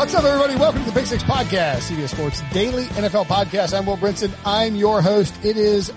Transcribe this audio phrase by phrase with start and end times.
[0.00, 0.58] What's up, everybody?
[0.58, 3.76] Welcome to the Pick Six Podcast, CBS Sports Daily NFL Podcast.
[3.76, 4.32] I'm Will Brinson.
[4.46, 5.34] I'm your host.
[5.44, 5.92] It is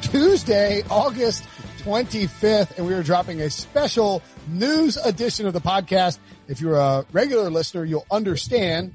[0.00, 1.46] Tuesday, August
[1.80, 6.18] 25th, and we are dropping a special news edition of the podcast.
[6.48, 8.94] If you're a regular listener, you'll understand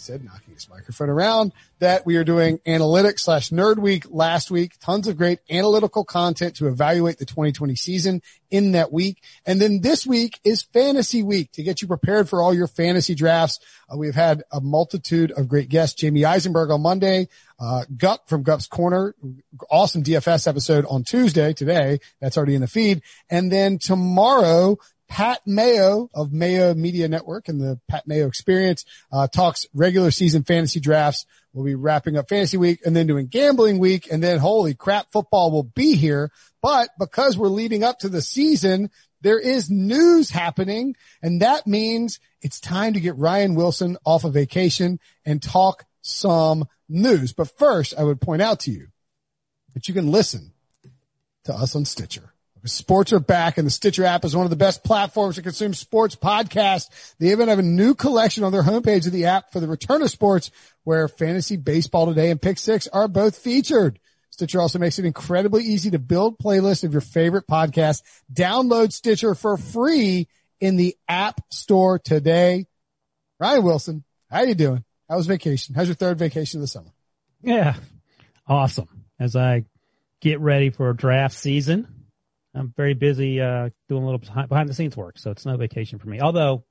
[0.00, 4.78] said, knocking his microphone around, that we are doing analytics slash nerd week last week.
[4.80, 9.22] Tons of great analytical content to evaluate the 2020 season in that week.
[9.46, 13.14] And then this week is fantasy week to get you prepared for all your fantasy
[13.14, 13.60] drafts.
[13.92, 16.02] Uh, we've had a multitude of great guests.
[16.02, 17.28] Jamey Eisenberg on Monday,
[17.58, 19.14] uh, Gup from Gup's Corner,
[19.70, 22.00] awesome DFS episode on Tuesday today.
[22.20, 23.02] That's already in the feed.
[23.28, 24.78] And then tomorrow,
[25.10, 30.44] Pat Mayo of Mayo Media Network and the Pat Mayo Experience uh, talks regular season
[30.44, 31.26] fantasy drafts.
[31.52, 34.06] We'll be wrapping up fantasy week and then doing gambling week.
[34.10, 36.30] And then holy crap, football will be here.
[36.62, 38.88] But because we're leading up to the season,
[39.20, 40.94] there is news happening.
[41.20, 46.66] And that means it's time to get Ryan Wilson off of vacation and talk some
[46.88, 47.32] news.
[47.32, 48.86] But first, I would point out to you
[49.74, 50.52] that you can listen
[51.44, 52.29] to us on Stitcher.
[52.64, 55.72] Sports are back and the Stitcher app is one of the best platforms to consume
[55.72, 57.14] sports podcasts.
[57.18, 60.02] They even have a new collection on their homepage of the app for the return
[60.02, 60.50] of sports
[60.84, 63.98] where fantasy baseball today and pick six are both featured.
[64.30, 68.02] Stitcher also makes it incredibly easy to build playlists of your favorite podcasts.
[68.32, 70.28] Download Stitcher for free
[70.60, 72.66] in the app store today.
[73.38, 74.84] Ryan Wilson, how you doing?
[75.08, 75.74] How was vacation?
[75.74, 76.90] How's your third vacation of the summer?
[77.42, 77.74] Yeah.
[78.46, 78.88] Awesome.
[79.18, 79.64] As I
[80.20, 81.86] get ready for a draft season,
[82.54, 85.98] I'm very busy uh, doing a little behind the scenes work, so it's no vacation
[85.98, 86.20] for me.
[86.20, 86.64] Although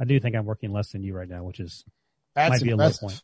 [0.00, 1.84] I do think I'm working less than you right now, which is
[2.34, 3.02] That's might be impressive.
[3.02, 3.22] a low point.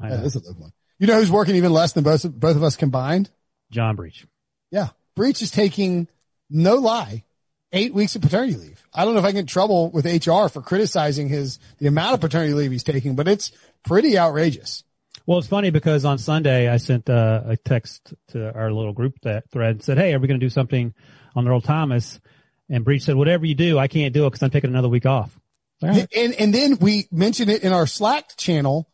[0.00, 0.74] I that is a low point.
[0.98, 3.30] You know who's working even less than both both of us combined?
[3.70, 4.26] John Breech.
[4.70, 6.08] Yeah, Breech is taking
[6.50, 7.24] no lie
[7.72, 8.82] eight weeks of paternity leave.
[8.94, 12.14] I don't know if I get in trouble with HR for criticizing his the amount
[12.14, 13.52] of paternity leave he's taking, but it's
[13.84, 14.84] pretty outrageous.
[15.26, 19.20] Well, it's funny because on Sunday I sent uh, a text to our little group
[19.22, 20.94] that thread and said, "Hey, are we going to do something
[21.38, 22.20] on Earl Thomas?"
[22.68, 25.06] And Breech said, "Whatever you do, I can't do it because I'm taking another week
[25.06, 25.38] off."
[25.82, 26.08] Right.
[26.14, 28.88] And and then we mentioned it in our Slack channel.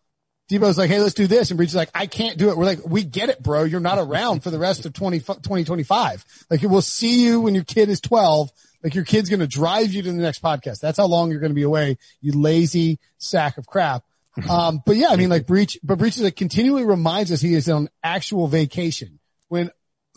[0.50, 2.66] Debo's like, "Hey, let's do this," and Breech is like, "I can't do it." We're
[2.66, 3.64] like, "We get it, bro.
[3.64, 6.24] You're not around for the rest of 20, 2025.
[6.50, 8.50] Like, we'll see you when your kid is 12."
[8.84, 10.80] Like your kid's going to drive you to the next podcast.
[10.80, 11.96] That's how long you're going to be away.
[12.20, 14.04] You lazy sack of crap.
[14.50, 17.54] Um, but yeah, I mean, like Breech, but Breech is like continually reminds us he
[17.54, 19.70] is on actual vacation when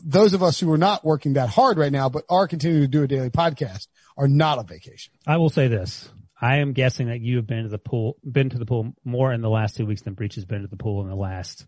[0.03, 2.87] those of us who are not working that hard right now, but are continuing to
[2.87, 3.87] do a daily podcast
[4.17, 5.13] are not on vacation.
[5.25, 6.09] I will say this.
[6.39, 9.33] I am guessing that you have been to the pool, been to the pool more
[9.33, 11.65] in the last two weeks than Breech has been to the pool in the last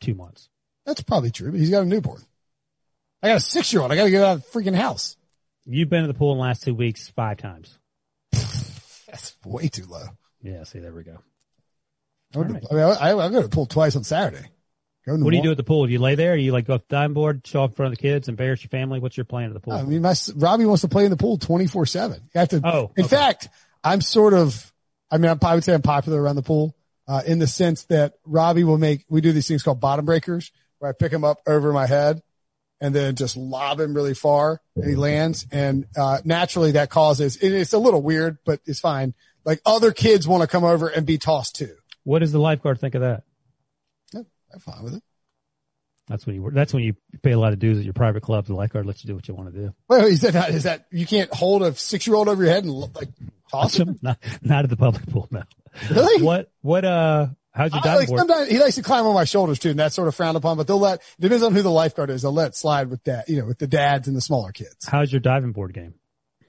[0.00, 0.48] two months.
[0.84, 2.22] That's probably true, but he's got a newborn.
[3.22, 3.92] I got a six year old.
[3.92, 5.16] I got to get out of the freaking house.
[5.64, 7.78] You've been to the pool in the last two weeks five times.
[8.32, 10.04] That's way too low.
[10.42, 11.18] Yeah, see, there we go.
[12.34, 12.64] I, right.
[12.70, 14.46] I mean, I, I, I go to the pool twice on Saturday.
[15.06, 15.86] What do you do at the pool?
[15.86, 16.36] Do you lay there?
[16.36, 18.28] Do you like go off the diving board, show up in front of the kids,
[18.28, 19.00] embarrass your family?
[19.00, 19.72] What's your plan at the pool?
[19.72, 22.20] I mean, my, Robbie wants to play in the pool 24 seven.
[22.34, 23.16] You have to, oh, in okay.
[23.16, 23.48] fact,
[23.82, 24.72] I'm sort of,
[25.10, 26.76] I mean, I'm, I would say I'm popular around the pool,
[27.08, 30.52] uh, in the sense that Robbie will make, we do these things called bottom breakers
[30.78, 32.22] where I pick him up over my head
[32.80, 35.46] and then just lob him really far and he lands.
[35.50, 39.14] And, uh, naturally that causes, it's a little weird, but it's fine.
[39.44, 41.74] Like other kids want to come over and be tossed too.
[42.04, 43.24] What does the lifeguard think of that?
[44.52, 45.02] I'm fine with it.
[46.08, 48.46] That's when you that's when you pay a lot of dues at your private club.
[48.46, 49.74] The lifeguard lets you do what you want to do.
[49.88, 52.52] Wait, is that not, is that you can't hold a six year old over your
[52.52, 53.08] head and like
[53.50, 53.98] toss him?
[54.02, 55.42] Not, not at the public pool, no.
[55.90, 56.22] Really?
[56.22, 57.28] What what uh?
[57.52, 58.18] How's your diving like board?
[58.20, 60.56] sometimes he likes to climb on my shoulders too, and that's sort of frowned upon.
[60.56, 62.22] But they'll let depends on who the lifeguard is.
[62.22, 64.86] They'll let slide with that, you know, with the dads and the smaller kids.
[64.88, 65.94] How's your diving board game?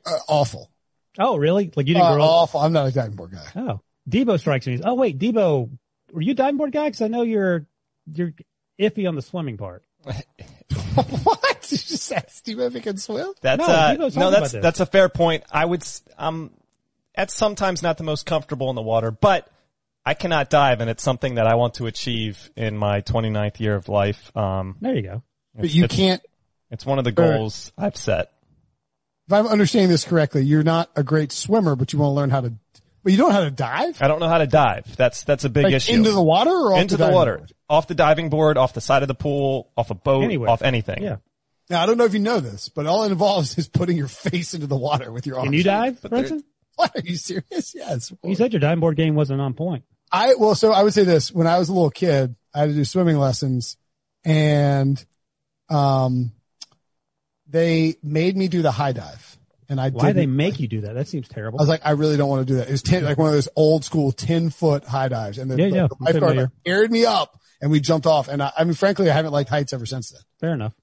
[0.06, 0.71] Uh, awful,
[1.19, 1.71] Oh, really?
[1.75, 2.30] Like you didn't uh, grow up?
[2.31, 2.59] awful.
[2.62, 3.45] I'm not a diving board guy.
[3.56, 4.75] Oh, Debo strikes me.
[4.75, 5.69] as- Oh wait, Debo,
[6.12, 6.86] were you a diving board guy?
[6.88, 7.65] Because I know you're
[8.13, 8.33] you're
[8.79, 9.83] iffy on the swimming part.
[10.03, 11.67] what?
[11.71, 13.33] You just asked Steve if he can swim?
[13.41, 15.43] That's No, uh, no, that's that's a fair point.
[15.51, 16.51] I would, s- um,
[17.15, 19.47] that's sometimes not the most comfortable in the water, but
[20.05, 23.75] I cannot dive, and it's something that I want to achieve in my 29th year
[23.75, 24.35] of life.
[24.35, 25.23] Um, There you go.
[25.55, 26.21] But it's, you it's, can't.
[26.71, 27.37] It's one of the Sure.
[27.37, 28.31] goals I've set.
[29.27, 32.29] If I'm understanding this correctly, you're not a great swimmer, but you want to learn
[32.31, 32.53] how to.
[33.03, 34.01] But you don't know how to dive.
[34.01, 34.95] I don't know how to dive.
[34.95, 35.94] That's that's a big Like issue.
[35.94, 37.53] into the water or off into the, diving water, board?
[37.69, 40.50] off the diving board, off the side of the pool, off a boat, Anywhere.
[40.50, 41.01] off anything.
[41.01, 41.18] Yeah.
[41.69, 44.07] Now I don't know if you know this, but all it involves is putting your
[44.07, 45.48] face into the water with your arms.
[45.48, 46.44] Can you dive, Brinson?
[46.75, 47.74] What are you serious?
[47.75, 48.13] Yes.
[48.24, 49.83] You said your diving board game wasn't on point.
[50.12, 52.69] I well, so I would say this: when I was a little kid, I had
[52.69, 53.77] to do swimming lessons,
[54.25, 55.03] and
[55.69, 56.31] um,
[57.48, 59.38] they made me do the high dive,
[59.71, 60.94] and I Why they make you do that?
[60.94, 61.59] That seems terrible.
[61.59, 62.68] I was like, I really don't want to do that.
[62.68, 65.57] It was ten, like one of those old school ten foot high dives, and the,
[65.57, 66.51] Yeah, yeah, the lifeguard familiar.
[66.65, 68.27] carried me up, and we jumped off.
[68.27, 70.21] And I, I mean, frankly, I haven't liked heights ever since then.
[70.39, 70.73] Fair enough.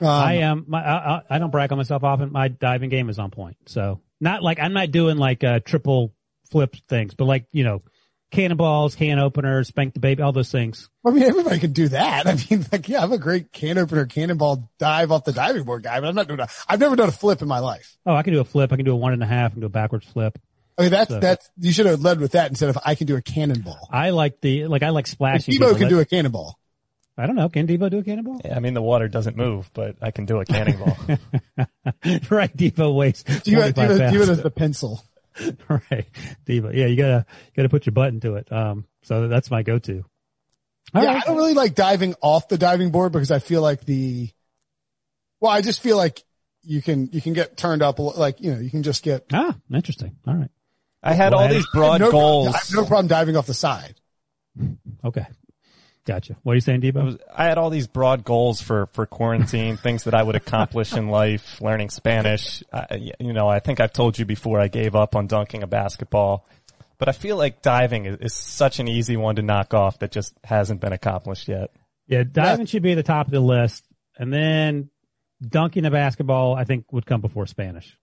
[0.00, 0.64] Um, I am.
[0.66, 2.32] My, I, I- I don't brag on myself often.
[2.32, 3.56] My diving game is on point.
[3.66, 6.14] So not like I'm not doing like uh, triple
[6.50, 7.82] flip things, but like you know,
[8.30, 10.88] cannonballs, can openers, spank the baby, all those things.
[11.04, 12.26] I mean, everybody can do that.
[12.28, 15.82] I mean, like, yeah, I'm a great can opener, cannonball dive off the diving board
[15.82, 16.50] guy, but I'm not doing that.
[16.68, 17.96] I've never done a flip in my life.
[18.06, 18.72] Oh, I can do a flip.
[18.72, 19.50] I can do a one and a half.
[19.50, 20.38] I can do a backwards flip.
[20.78, 23.06] I mean, that's, So- that's, you should have led with that instead of I can
[23.06, 23.88] do a cannonball.
[23.90, 24.82] I like the like.
[24.82, 25.54] I like splashing.
[25.54, 26.58] Debo can Let- do a cannonball.
[27.18, 27.50] I don't know.
[27.50, 28.40] Can Debo do a cannonball?
[28.42, 30.96] Yeah, I mean the water doesn't move, but I can do a cannonball.
[32.30, 32.56] right.
[32.56, 34.16] Debo weighs Do you, 25 do, you, do pounds.
[34.28, 35.02] it as the pencil.
[35.90, 36.06] right.
[36.44, 36.70] Diva.
[36.74, 37.26] Yeah, you gotta
[37.56, 38.50] gotta put your butt into it.
[38.52, 40.04] Um, so that's my go-to.
[40.94, 41.22] All yeah, right.
[41.22, 44.28] I don't really like diving off the diving board because I feel like the,
[45.40, 46.22] well, I just feel like
[46.62, 49.02] you can, you can get turned up, a li- like, you know, you can just
[49.02, 50.16] get, Ah, interesting.
[50.26, 50.50] All right.
[51.02, 52.44] I had Well, all I- these I broad no goals.
[52.48, 53.94] Problem, I have no problem diving off the side.
[55.04, 55.24] Okay.
[56.10, 56.36] Gotcha.
[56.42, 57.04] What are you saying, I, Debo?
[57.04, 60.92] was, I had all these broad goals for for quarantine, things that I would accomplish
[60.92, 62.64] in life, learning Spanish.
[62.72, 64.58] I, you know, I think I've told you before.
[64.58, 66.48] I gave up on dunking a basketball,
[66.98, 70.10] but I feel like diving is, is such an easy one to knock off that
[70.10, 71.70] just hasn't been accomplished yet.
[72.08, 73.84] Yeah, diving should be at the top of the list,
[74.18, 74.90] and then
[75.40, 77.96] dunking a basketball, I think, would come before Spanish.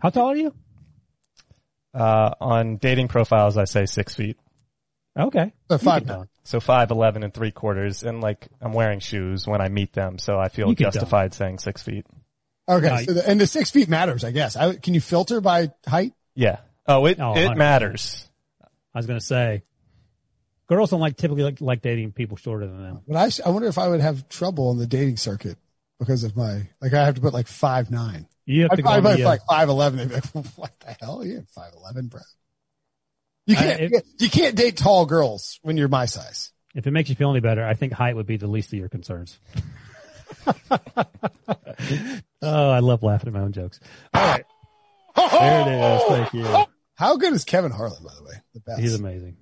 [0.00, 0.52] How tall are you?
[1.94, 4.38] Uh, on dating profiles, I say six feet,
[5.18, 5.52] Okay.
[5.70, 6.30] So five can dunk.
[6.48, 10.18] So five eleven and three quarters, and like I'm wearing shoes when I meet them,
[10.18, 10.94] so I feel You dunk.
[10.94, 12.06] justified saying six feet.
[12.68, 12.88] Okay.
[12.88, 14.56] Uh, so the, and the six feet matters, I guess.
[14.56, 16.12] I, can you filter by height?
[16.34, 16.58] Yeah.
[16.86, 17.56] Oh, it Oh, it 100%.
[17.56, 18.28] matters.
[18.62, 19.62] I was gonna say,
[20.68, 23.00] girls don't like typically like, like dating people shorter than them.
[23.06, 25.58] But I, I wonder if I would have trouble on the dating circuit
[25.98, 28.26] because of my, like I have to put like five nine.
[28.46, 28.88] You have I'd to go.
[28.88, 29.98] probably on put the, uh, like five eleven.
[30.08, 30.24] They'd like,
[30.56, 31.24] what the hell?
[31.24, 32.20] You're five eleven, bro.
[33.48, 36.52] You uh, can't, if- you can't date tall girls when you're my size.
[36.74, 38.78] if it makes you feel any better, I think height would be the least of
[38.78, 39.38] your concerns.
[42.42, 43.80] oh, I love laughing at my own jokes.
[44.14, 44.44] All right.
[45.16, 46.02] There it is.
[46.08, 46.64] Thank you.
[46.94, 48.34] How good is Kevin Harlan, by the way?
[48.54, 48.80] The best.
[48.80, 49.36] He's amazing.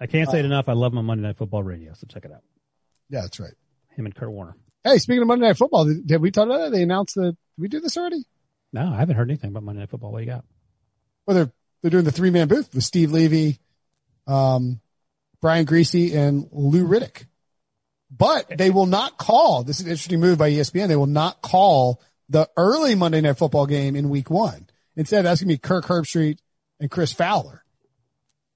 [0.00, 0.68] I can't say it enough.
[0.68, 2.42] I love him on Monday Night Football radio, so check it out.
[3.08, 3.52] yeah, that's right.
[3.96, 4.56] Him and Kurt Warner.
[4.84, 6.72] Hey, speaking of Monday Night Football, did, did we talk about that?
[6.72, 7.32] They announced that.
[7.32, 8.24] Did we do this already?
[8.72, 10.12] No, I haven't heard anything about Monday Night Football.
[10.12, 10.44] What do you got?
[11.26, 13.58] Well, they're they're doing the three man booth with Steve Levy,
[14.26, 14.80] um,
[15.40, 17.26] Brian Griese, and Lou Riddick.
[18.10, 19.62] But they will not call.
[19.62, 20.88] This is an interesting move by ESPN.
[20.88, 24.68] They will not call the early Monday Night Football game in Week One.
[24.96, 26.38] Instead, that's going to be Kirk Herbstreit
[26.80, 27.64] and Chris Fowler.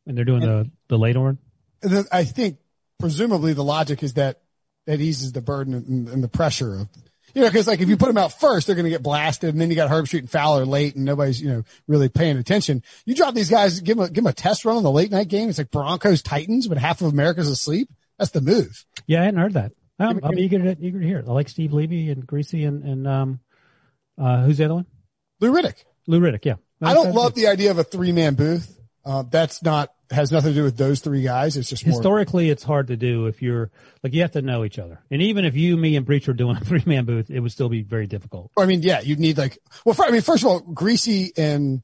[0.07, 1.38] And they're doing the the late one.
[2.11, 2.59] I think
[2.99, 4.40] presumably the logic is that
[4.87, 6.88] that eases the burden and, and the pressure of,
[7.35, 9.50] you know, cause like if you put them out first, they're going to get blasted
[9.50, 12.83] and then you got Herbstreit and Fowler late and nobody's, you know, really paying attention.
[13.05, 15.11] You drop these guys, give them a, give them a test run on the late
[15.11, 15.49] night game.
[15.49, 17.91] It's like Broncos Titans when half of America's asleep.
[18.19, 18.85] That's the move.
[19.07, 19.73] Yeah, I hadn't heard that.
[19.99, 21.29] Me- I'm eager to eager to hear it.
[21.29, 23.41] I like Steve Levy and Griese and and um,
[24.19, 24.87] uh, who's the other one?
[25.41, 25.85] Lou Riddick.
[26.07, 26.45] Lou Riddick.
[26.45, 26.55] Yeah.
[26.83, 28.79] I don't love the idea of a three man booth.
[29.05, 31.57] Uh, that's not, has nothing to do with those three guys.
[31.57, 31.97] It's just more.
[31.97, 33.71] Historically, it's hard to do if you're
[34.03, 36.35] like you have to know each other, and even if you, me, and Breech were
[36.35, 38.51] doing a three man booth, it would still be very difficult.
[38.57, 41.83] I mean, yeah, you'd need like, well, fir- I mean, first of all, Griese and,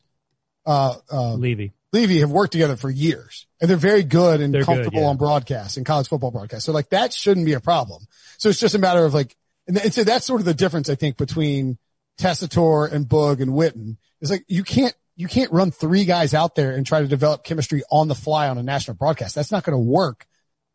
[0.67, 1.73] uh, uh, Levy.
[1.93, 5.09] Levy have worked together for years and they're very good and They're good, comfortable yeah.
[5.09, 6.65] on broadcast and college football broadcast.
[6.65, 8.07] So like that shouldn't be a problem.
[8.39, 9.37] So it's just a matter of like,
[9.67, 11.79] and, and so that's sort of the difference I think between
[12.19, 13.97] Tessitore and Boog and Witten.
[14.21, 17.45] It's like you can't, you can't run three guys out there and try to develop
[17.45, 19.35] chemistry on the fly on a national broadcast.
[19.35, 20.27] That's not going to work.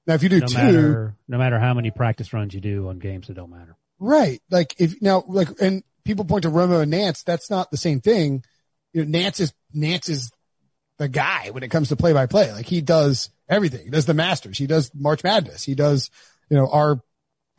[0.06, 2.88] Now, if you do No two, matter no matter how many practice runs you do
[2.90, 3.76] on games, it don't matter.
[3.98, 4.40] Right.
[4.52, 7.24] Like if now, like, and people point to Romo and Nance.
[7.24, 8.44] That's not the same thing.
[8.94, 10.32] You know, Nance is, Nance is
[11.00, 12.52] the guy when it comes to play by play.
[12.52, 13.86] Like he does everything.
[13.86, 14.60] He does the masters.
[14.60, 15.64] He does March Madness.
[15.64, 16.12] He does,
[16.52, 17.02] you know, our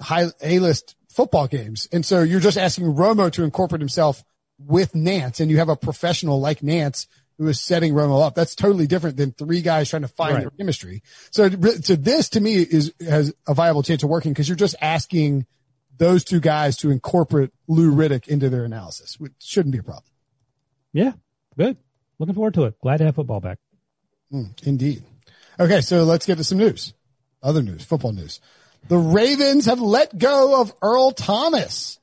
[0.01, 1.89] high A list football games.
[1.91, 4.23] And so you're just asking Romo to incorporate himself
[4.59, 7.07] with Nance and you have a professional like Nance
[7.39, 8.35] who is setting Romo up.
[8.35, 10.41] That's totally different than three guys trying to find Right.
[10.43, 11.03] their chemistry.
[11.31, 14.77] So, so this to me is, has a viable chance of working because you're just
[14.81, 15.45] asking
[15.99, 20.05] those two guys to incorporate Lou Riddick into their analysis, which shouldn't be a problem.
[20.93, 21.13] Yeah,
[21.59, 21.77] good.
[22.19, 22.81] Looking forward to it.
[22.81, 23.59] Glad to have football back.
[24.33, 25.03] Mm, indeed.
[25.61, 25.81] Okay.
[25.83, 26.95] So let's get to some news.
[27.43, 28.41] Other news, football news.
[28.89, 31.99] The Ravens have let go of Earl Thomas.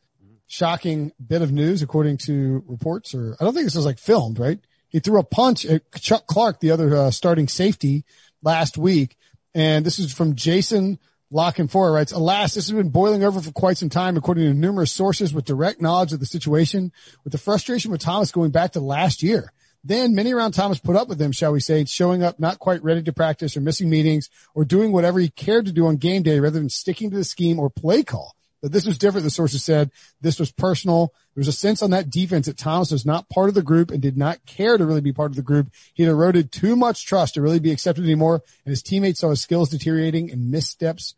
[0.54, 4.38] Shocking bit of news according to reports or I don't think this was like filmed,
[4.38, 4.60] right?
[4.88, 8.06] He threw a punch at Chuck Clark, the other uh, starting safety
[8.44, 9.18] last week.
[9.56, 11.00] And this is from Jason
[11.32, 14.54] La Canfora writes, alas, this has been boiling over for quite some time, according to
[14.54, 16.92] numerous sources with direct knowledge of the situation,
[17.24, 19.52] with the frustration with Thomas going back to last year.
[19.84, 22.84] Then many around Thomas put up with him, shall we say, showing up not quite
[22.84, 26.22] ready to practice or missing meetings or doing whatever he cared to do on game
[26.22, 28.36] day rather than sticking to the scheme or play call.
[28.64, 29.26] But this was different.
[29.26, 29.92] The sources said
[30.22, 31.14] this was personal.
[31.36, 33.92] There was a sense on that defense that Thomas was not part of the group
[33.92, 35.68] and did not care to really be part of the group.
[35.94, 38.42] He had eroded too much trust to really be accepted anymore.
[38.66, 41.14] And his teammates saw his skills deteriorating and missteps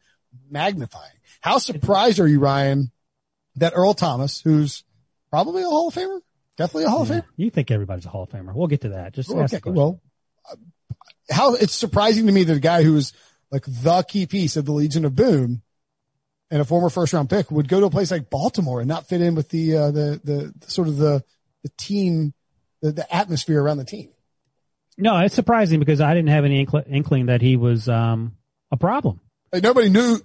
[0.50, 1.14] magnifying.
[1.40, 2.92] How surprised are you, Ryan,
[3.58, 4.84] that Earl Thomas, who's
[5.30, 6.22] probably a Hall of Famer,
[6.58, 8.56] definitely a Hall of Famer, You think everybody's a Hall of Famer.
[8.56, 9.14] We'll get to that.
[9.14, 10.02] Just ask Okay, well,
[10.52, 10.56] uh,
[11.30, 13.14] how it's surprising to me that a guy who was
[13.52, 15.62] like the key piece of the Legion of Boom
[16.56, 19.10] and a former first round pick would go to a place like Baltimore and not
[19.10, 21.22] fit in with the uh, the, the the sort of the
[21.64, 22.34] the team
[22.82, 24.08] the, the atmosphere around the team.
[24.98, 28.38] No, it's surprising because I didn't have any inkling, inkling that he was um,
[28.72, 29.20] a problem.
[29.52, 30.22] Like nobody knew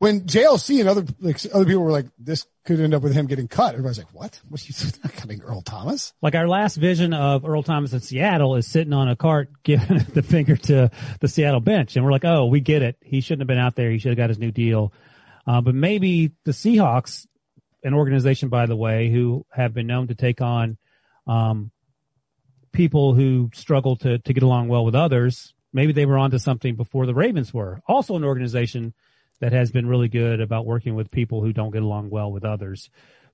[0.00, 3.24] when JLC and other like other people were like this could end up with him
[3.24, 3.70] getting cut.
[3.72, 4.38] Everybody's like, what?
[4.50, 6.12] What are you not cutting Earl Thomas?
[6.20, 9.96] Like our last vision of Earl Thomas in Seattle is sitting on a cart giving
[10.12, 10.90] the finger to
[11.20, 11.96] the Seattle bench.
[11.96, 12.98] And we're like, oh, we get it.
[13.00, 13.90] He shouldn't have been out there.
[13.90, 14.92] He should have got his new deal.
[15.46, 17.26] Uh, but maybe the Seahawks,
[17.82, 20.78] an organization, by the way, who have been known to take on,
[21.26, 21.70] um,
[22.72, 26.76] people who struggle to, to get along well with others, maybe they were onto something
[26.76, 27.80] before the Ravens were.
[27.86, 28.94] Also an organization
[29.40, 32.44] that has been really good about working with people who don't get along well with
[32.44, 32.90] others.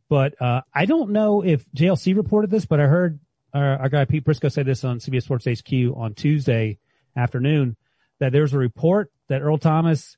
[0.08, 3.20] But uh, I don't know if JLC reported this, but I heard
[3.54, 6.78] our, our guy Pete Prisco say this on CBS Sports HQ on Tuesday
[7.16, 7.76] afternoon
[8.18, 10.16] that there's a report that Earl Thomas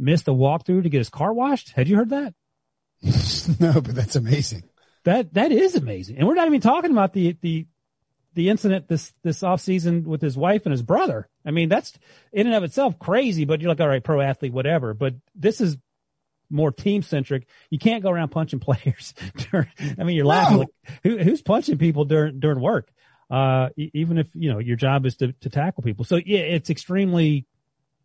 [0.00, 1.70] missed a walkthrough to get his car washed.
[1.70, 2.34] Had you heard that?
[3.60, 4.64] no, but that's amazing.
[5.04, 7.66] That that is amazing, and we're not even talking about the the
[8.34, 11.28] the incident this this off season with his wife and his brother.
[11.44, 11.92] I mean, that's
[12.32, 13.44] in and of itself crazy.
[13.44, 14.92] But you're like, all right, pro athlete, whatever.
[14.92, 15.78] But this is
[16.50, 17.46] more team centric.
[17.70, 19.14] You can't go around punching players.
[19.50, 20.58] during, I mean, you're laughing.
[20.58, 20.60] No.
[20.60, 20.68] Like,
[21.02, 22.90] who, who's punching people during during work?
[23.30, 26.04] Uh, even if you know your job is to to tackle people.
[26.04, 27.46] So yeah, it's extremely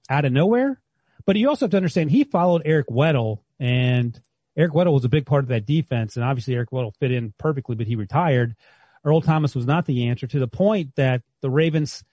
[0.09, 0.79] out of nowhere.
[1.25, 4.19] But you also have to understand he followed Eric Weddle and
[4.57, 6.15] Eric Weddle was a big part of that defense.
[6.15, 8.55] And obviously Eric Weddle fit in perfectly, but he retired.
[9.03, 12.03] Earl Thomas was not the answer to the point that the Ravens,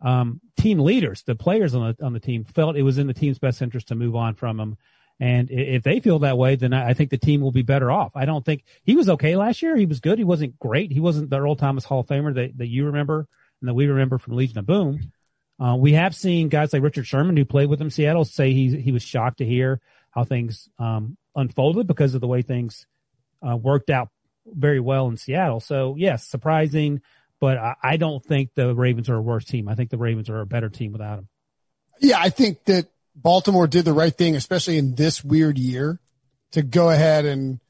[0.00, 3.14] um, team leaders, the players on the, on the team felt it was in the
[3.14, 4.76] team's best interest to move on from him.
[5.20, 8.12] And if they feel that way, then I think the team will be better off.
[8.14, 9.76] I don't think he was okay last year.
[9.76, 10.16] He was good.
[10.16, 10.92] He wasn't great.
[10.92, 13.26] He wasn't the Earl Thomas Hall of Famer that, that you remember
[13.60, 15.12] and that we remember from Legion of Boom.
[15.60, 18.52] Uh, we have seen guys like Richard Sherman who played with him in Seattle say
[18.52, 22.86] he he was shocked to hear how things um, unfolded because of the way things
[23.46, 24.10] uh, worked out
[24.46, 25.60] very well in Seattle.
[25.60, 27.00] So yes, surprising,
[27.40, 29.68] but I, I don't think the Ravens are a worse team.
[29.68, 31.28] I think the Ravens are a better team without him.
[32.00, 36.00] Yeah, I think that Baltimore did the right thing, especially in this weird year,
[36.52, 37.60] to go ahead and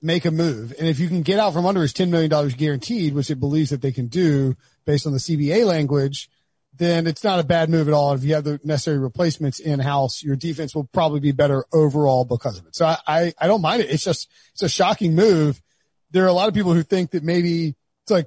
[0.00, 0.74] make a move.
[0.78, 3.70] And if you can get out from under his $10 million guaranteed, which it believes
[3.70, 6.30] that they can do based on the CBA language,
[6.76, 8.14] then it's not a bad move at all.
[8.14, 12.24] If you have the necessary replacements in house, your defense will probably be better overall
[12.24, 12.74] because of it.
[12.74, 13.90] So I, I, I don't mind it.
[13.90, 15.60] It's just, it's a shocking move.
[16.10, 18.26] There are a lot of people who think that maybe it's like,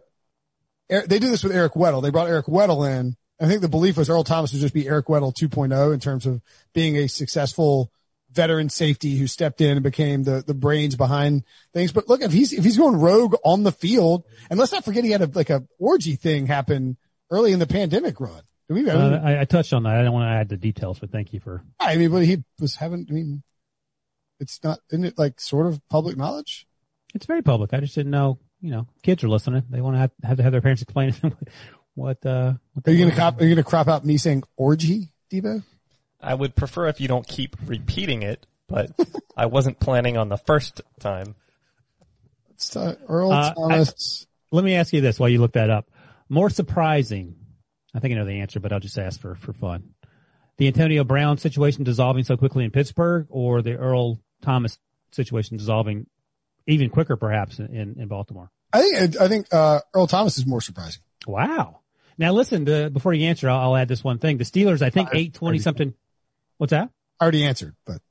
[0.90, 2.02] they did this with Eric Weddle.
[2.02, 3.18] They brought Eric Weddle in.
[3.40, 6.26] I think the belief was Earl Thomas would just be Eric Weddle 2.0 in terms
[6.26, 6.42] of
[6.74, 7.92] being a successful
[8.32, 11.92] veteran safety who stepped in and became the, the brains behind things.
[11.92, 15.04] But look, if he's, if he's going rogue on the field, and let's not forget
[15.04, 16.98] he had a, like a orgy thing happen
[17.32, 18.42] early in the pandemic run.
[18.70, 19.96] Did we, I, Uh, I, I touched on that.
[19.96, 21.64] I don't want to add the details, but thank you for.
[21.80, 23.06] I mean, but he was having.
[23.10, 23.44] I mean,
[24.40, 24.80] it's not.
[24.92, 26.68] Isn't it like sort of public knowledge?
[27.16, 27.74] It's very public.
[27.74, 28.40] I just didn't know.
[28.62, 29.64] You know, kids are listening.
[29.70, 31.38] They want to have, have to have their parents explain to them
[31.96, 32.26] what.
[32.26, 33.18] Uh, what Are you gonna want.
[33.18, 33.42] cop?
[33.42, 35.64] Are you gonna crop out me saying orgy, Debo?
[36.20, 38.92] I would prefer if you don't keep repeating it, but
[39.38, 41.36] I wasn't planning on the first time.
[42.52, 44.26] It's uh, Earl Uh, Thomas.
[44.52, 45.88] Let me ask you this while you look that up.
[46.30, 47.36] More surprising,
[47.94, 49.94] I think I know the answer, but I'll just ask for, for fun.
[50.58, 54.80] The Antonio Brown situation dissolving so quickly in Pittsburgh or the Earl Thomas
[55.12, 56.08] situation dissolving
[56.66, 58.52] even quicker perhaps in, in, Baltimore?
[58.74, 59.22] I think.
[59.22, 61.02] I think uh, Earl Thomas is more surprising.
[61.26, 61.80] Wow.
[62.18, 64.38] Now listen, before you answer, I'll, I'll add this one thing.
[64.38, 65.94] The Steelers, I think Uh, 820 something.
[66.58, 66.90] What's that?
[67.20, 68.02] I already answered, but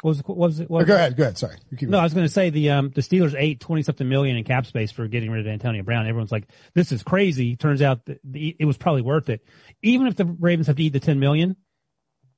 [0.00, 0.70] What was, what was it?
[0.70, 1.16] What oh, go ahead.
[1.16, 1.38] Go ahead.
[1.38, 1.56] Sorry.
[1.82, 4.44] No, I was going to say the um the Steelers ate twenty something million in
[4.44, 6.06] cap space for getting rid of Antonio Brown.
[6.06, 9.44] Everyone's like, "This is crazy." Turns out that the, it was probably worth it.
[9.82, 11.56] Even if the Ravens have to eat the ten million,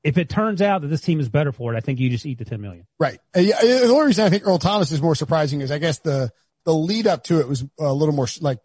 [0.02, 2.24] if it turns out that this team is better for it, I think you just
[2.24, 2.86] eat the ten million.
[2.98, 3.18] Right.
[3.36, 5.78] Uh, yeah, uh, the only reason I think Earl Thomas is more surprising is I
[5.78, 6.30] guess the
[6.64, 8.58] the lead up to it was a little more like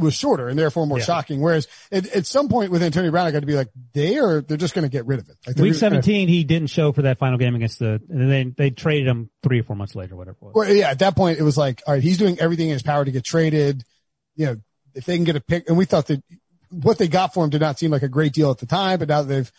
[0.00, 1.04] was shorter and therefore more Yeah.
[1.04, 1.40] shocking.
[1.40, 4.40] Whereas at, at some point with Antonio Brown, I got to be like, they are
[4.40, 5.36] they're just going to get rid of it.
[5.46, 8.30] Like Week just gonna- seventeen, he didn't show for that final game against the, and
[8.30, 10.52] then they traded him three or four months later, whatever it was.
[10.54, 12.82] Well, yeah, at that point it was like, all right, he's doing everything in his
[12.82, 13.84] power to get traded.
[14.36, 14.56] You know,
[14.94, 16.22] if they can get a pick, and we thought that
[16.70, 18.98] what they got for him did not seem like a great deal at the time,
[18.98, 19.52] but now that they've,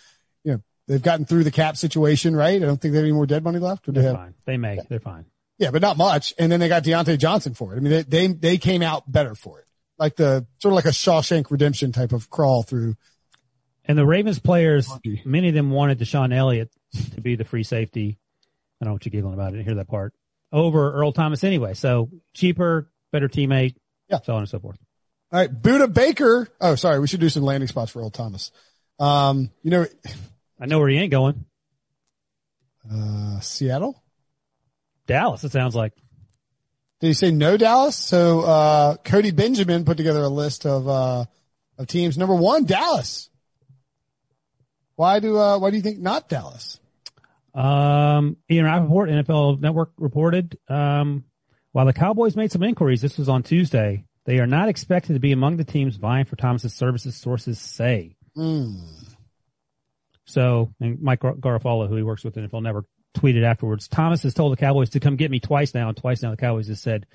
[0.43, 2.55] you know, they've gotten through the cap situation, right?
[2.55, 3.85] I don't think they have any more dead money left.
[3.85, 4.15] Do they have?
[4.15, 4.33] fine.
[4.45, 4.79] They may.
[4.89, 5.25] They're fine.
[5.59, 6.33] Yeah, but not much.
[6.39, 7.77] And then they got Diontae Johnson for it.
[7.77, 9.62] I mean, they, they, they came out better for it.
[9.97, 12.95] Like the, sort of like a Shawshank redemption type of crawl through.
[13.85, 14.89] And the Ravens players,
[15.25, 16.71] many of them wanted DeShon Elliott
[17.15, 18.17] to be the free safety.
[18.81, 19.47] I don't know what you're giggling about.
[19.47, 20.13] I didn't hear that part.
[20.51, 21.73] Over Earl Thomas anyway.
[21.73, 23.75] So cheaper, better teammate,
[24.09, 24.19] Yeah.
[24.23, 24.77] so on and so forth.
[25.31, 25.51] All right.
[25.51, 26.47] Budda Baker.
[26.61, 26.99] Oh, sorry.
[26.99, 28.51] We should do some landing spots for Earl Thomas.
[28.99, 29.85] Um, you know,
[30.59, 31.45] I know where he ain't going.
[32.91, 34.01] uh, Seattle.
[35.07, 35.93] Dallas, it sounds like.
[37.03, 37.97] Did he say no Dallas?
[37.97, 41.25] So, uh, Cody Benjamin put together a list of, uh,
[41.77, 42.17] of teams.
[42.17, 43.29] Number one, Dallas.
[44.95, 46.79] Why do, uh, why do you think not Dallas?
[47.53, 51.25] Um, Ian Rapoport, NFL Network reported, um,
[51.73, 55.19] while the Cowboys made some inquiries, this was on Tuesday, they are not expected to
[55.19, 58.15] be among the teams vying for Thomas's services, sources say.
[58.33, 58.77] Hmm.
[60.23, 64.33] So, and Mike Gar- Garafolo, who he works with NFL Network, tweeted afterwards, Thomas has
[64.33, 66.81] told the Cowboys to come get me twice now, and twice now the Cowboys has
[66.81, 67.05] said,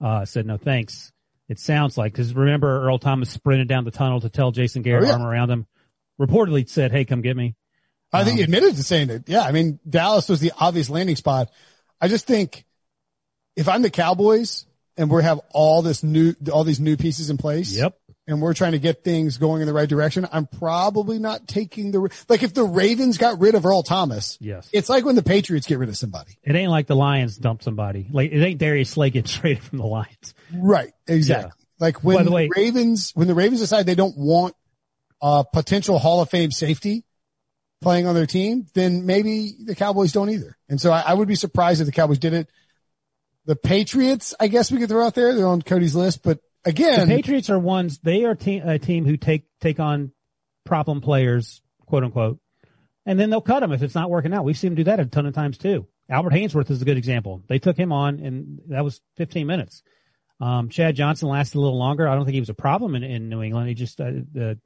[0.00, 1.12] uh, said no thanks.
[1.48, 5.04] It sounds like, cause remember Earl Thomas sprinted down the tunnel to tell Jason Garrett
[5.04, 5.12] Oh, yeah.
[5.12, 5.66] arm around him,
[6.20, 7.54] reportedly said, hey, come get me.
[8.12, 9.24] I think he Um, admitted to saying it.
[9.28, 9.42] Yeah.
[9.42, 11.50] I mean, Dallas was the obvious landing spot.
[12.00, 12.64] I just think
[13.56, 17.36] if I'm the Cowboys and we have all this new, all these new pieces in
[17.38, 17.74] place.
[17.76, 17.98] Yep.
[18.26, 21.90] And we're trying to get things going in the right direction, I'm probably not taking
[21.90, 24.68] the, like if the Ravens got rid of Earl Thomas, Yes.
[24.72, 26.38] it's like when the Patriots get rid of somebody.
[26.42, 28.06] It ain't like the Lions dumped somebody.
[28.12, 30.34] Like it ain't Darius Slay getting traded from the Lions.
[30.54, 30.92] Right.
[31.08, 31.50] Exactly.
[31.80, 34.54] Like when By the the way- Ravens, when the Ravens decide they don't want
[35.20, 37.04] a potential Hall of Fame safety
[37.80, 40.56] playing on their team, then maybe the Cowboys don't either.
[40.68, 42.48] And so I, I would be surprised if the Cowboys didn't.
[43.46, 45.34] The Patriots, I guess we could throw out there.
[45.34, 47.98] They're on Cody's list, but Again, the Patriots are ones.
[47.98, 50.12] They are te- a team who take take on
[50.64, 52.38] problem players, quote unquote,
[53.04, 54.44] and then they'll cut them if it's not working out.
[54.44, 55.88] We've seen them do that a ton of times too.
[56.08, 57.42] Albert Haynesworth is a good example.
[57.48, 59.82] They took him on, and that was 15 minutes.
[60.40, 62.08] Um, Chad Johnson lasted a little longer.
[62.08, 63.68] I don't think he was a problem in, in New England.
[63.68, 64.58] He just uh, the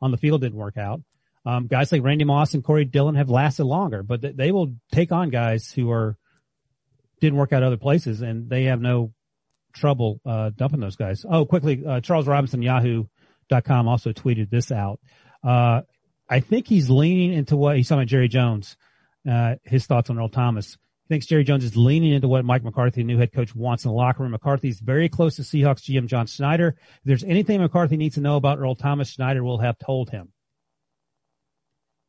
[0.00, 1.02] on the field didn't work out.
[1.44, 4.74] Um, guys like Randy Moss and Corey Dillon have lasted longer, but th- they will
[4.92, 6.16] take on guys who are
[7.20, 9.12] didn't work out other places, and they have no
[9.78, 11.24] trouble uh, dumping those guys.
[11.28, 15.00] Oh, quickly, uh, Charles Robinson, Yahoo.com also tweeted this out.
[15.42, 15.82] Uh,
[16.28, 18.76] I think he's leaning into what he's talking about Jerry Jones.
[19.28, 20.76] Uh, his thoughts on Earl Thomas.
[21.04, 23.90] He thinks Jerry Jones is leaning into what Mike McCarthy, new head coach, wants in
[23.90, 24.32] the locker room.
[24.32, 26.76] McCarthy's very close to Seahawks GM John Schneider.
[26.78, 30.32] If there's anything McCarthy needs to know about Earl Thomas, Schneider will have told him.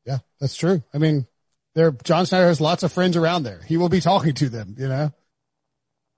[0.06, 0.84] yeah, that's true.
[0.94, 1.28] I mean,
[1.76, 3.62] there, John Schneider has lots of friends around there.
[3.68, 5.12] He will be talking to them, you know,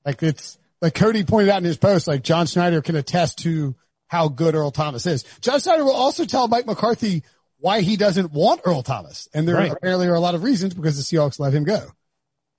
[0.06, 3.76] like it's like Cody pointed out in his post, like John Schneider can attest to
[4.08, 5.24] how good Earl Thomas is.
[5.42, 7.24] John Schneider will also tell Mike McCarthy
[7.60, 9.30] why he doesn't want Earl Thomas.
[9.34, 9.72] And there Right.
[9.72, 11.88] apparently are a lot of reasons because the Seahawks let him go.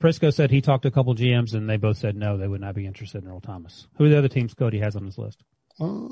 [0.02, 2.60] Prisco said he talked to a couple GMs and they both said no, they would
[2.60, 3.86] not be interested in Earl Thomas.
[3.98, 5.42] Who are the other teams Cody has on his list?
[5.80, 6.08] Uh,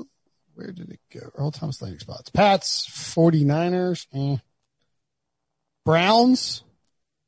[0.53, 1.29] where did it go?
[1.35, 2.29] Earl Thomas landing spots.
[2.29, 4.37] Pats, 49ers, eh.
[5.85, 6.63] Browns,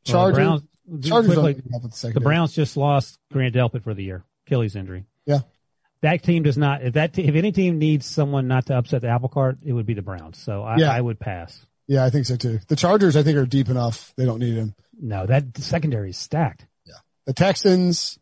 [0.08, 0.38] Well, Chargers.
[0.38, 2.20] the Browns, Chargers quickly, don't help with the the.
[2.20, 4.24] Browns just lost Grant Delpit for the year.
[4.54, 5.06] Achilles injury.
[5.26, 5.40] Yeah.
[6.02, 6.84] that team does not.
[6.84, 9.74] If that te- if any team needs someone not to upset the apple cart, it
[9.74, 10.38] would be the Browns.
[10.38, 10.92] So I, Yeah.
[10.92, 11.66] I would pass.
[11.88, 12.60] Yeah, I think so too.
[12.68, 14.14] The Chargers, I think, are deep enough.
[14.18, 14.74] They don't need him.
[15.00, 16.66] No, that secondary is stacked.
[16.86, 16.94] Yeah.
[17.26, 18.20] The Texans,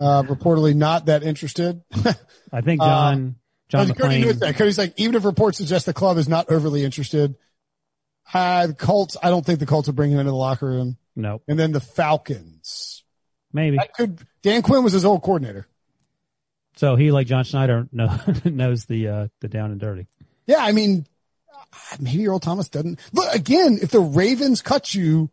[0.00, 1.82] uh, reportedly not that interested.
[2.52, 3.36] I think John
[3.68, 4.38] John Cody McClain.
[4.40, 4.56] that.
[4.56, 7.36] Cody's like, even if reports suggest the club is not overly interested,
[8.34, 10.96] uh, the Colts, I don't think the Colts will bring him into the locker room.
[11.16, 13.02] No, And then the Falcons.
[13.52, 13.76] maybe.
[13.76, 15.66] That could, Dan Quinn was his old coordinator.
[16.76, 20.06] So he, like John Schneider, know, knows the uh, the down and dirty.
[20.46, 21.06] Yeah, I mean,
[21.98, 22.98] maybe Earl Thomas doesn't.
[23.12, 25.30] But again, if the Ravens cut you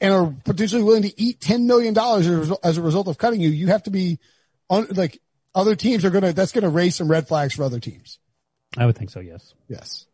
[0.00, 3.18] and are potentially willing to eat $10 million as a result- as a result of
[3.18, 4.18] cutting you, you have to be
[4.68, 5.20] on, like,
[5.54, 8.18] other teams are going to, that's going to raise some red flags for other teams.
[8.76, 9.20] I would think so.
[9.20, 9.54] Yes.
[9.68, 10.06] Yes.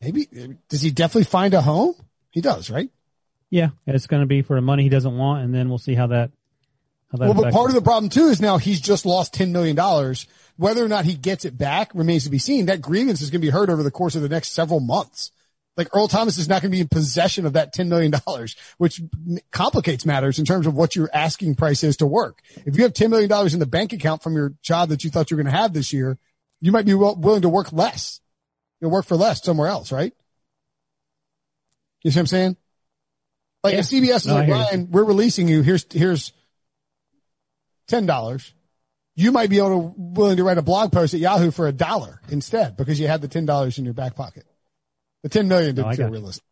[0.00, 0.28] Maybe,
[0.68, 1.94] does he definitely find a home?
[2.30, 2.90] He does, right?
[3.50, 5.94] Yeah, it's going to be for the money he doesn't want, and then we'll see
[5.94, 6.30] how that.
[7.12, 9.76] Well, but part of the problem too is now he's just lost $10 million.
[10.56, 12.66] Whether or not he gets it back remains to be seen.
[12.66, 15.32] That grievance is going to be heard over the course of the next several months.
[15.76, 18.12] Like Earl Thomas is not going to be in possession of that $10 million,
[18.76, 19.00] which
[19.50, 22.42] complicates matters in terms of what your asking price is to work.
[22.66, 25.30] If you have $10 million in the bank account from your job that you thought
[25.30, 26.18] you were going to have this year,
[26.60, 28.20] you might be willing to work less.
[28.80, 30.12] You'll work for less somewhere else, right?
[32.02, 32.56] You see what I'm saying?
[33.64, 34.48] Like if CBS is No, like.
[34.48, 35.62] Ryan, we're releasing you.
[35.62, 36.32] Here's, here's
[37.90, 38.54] ten dollars.
[39.16, 41.72] You might be able to willing to write a blog post at Yahoo for a
[41.72, 44.44] dollar instead because you had the ten dollars in your back pocket.
[45.22, 46.18] The ten million No, I didn't feel got you.
[46.18, 46.44] realistic.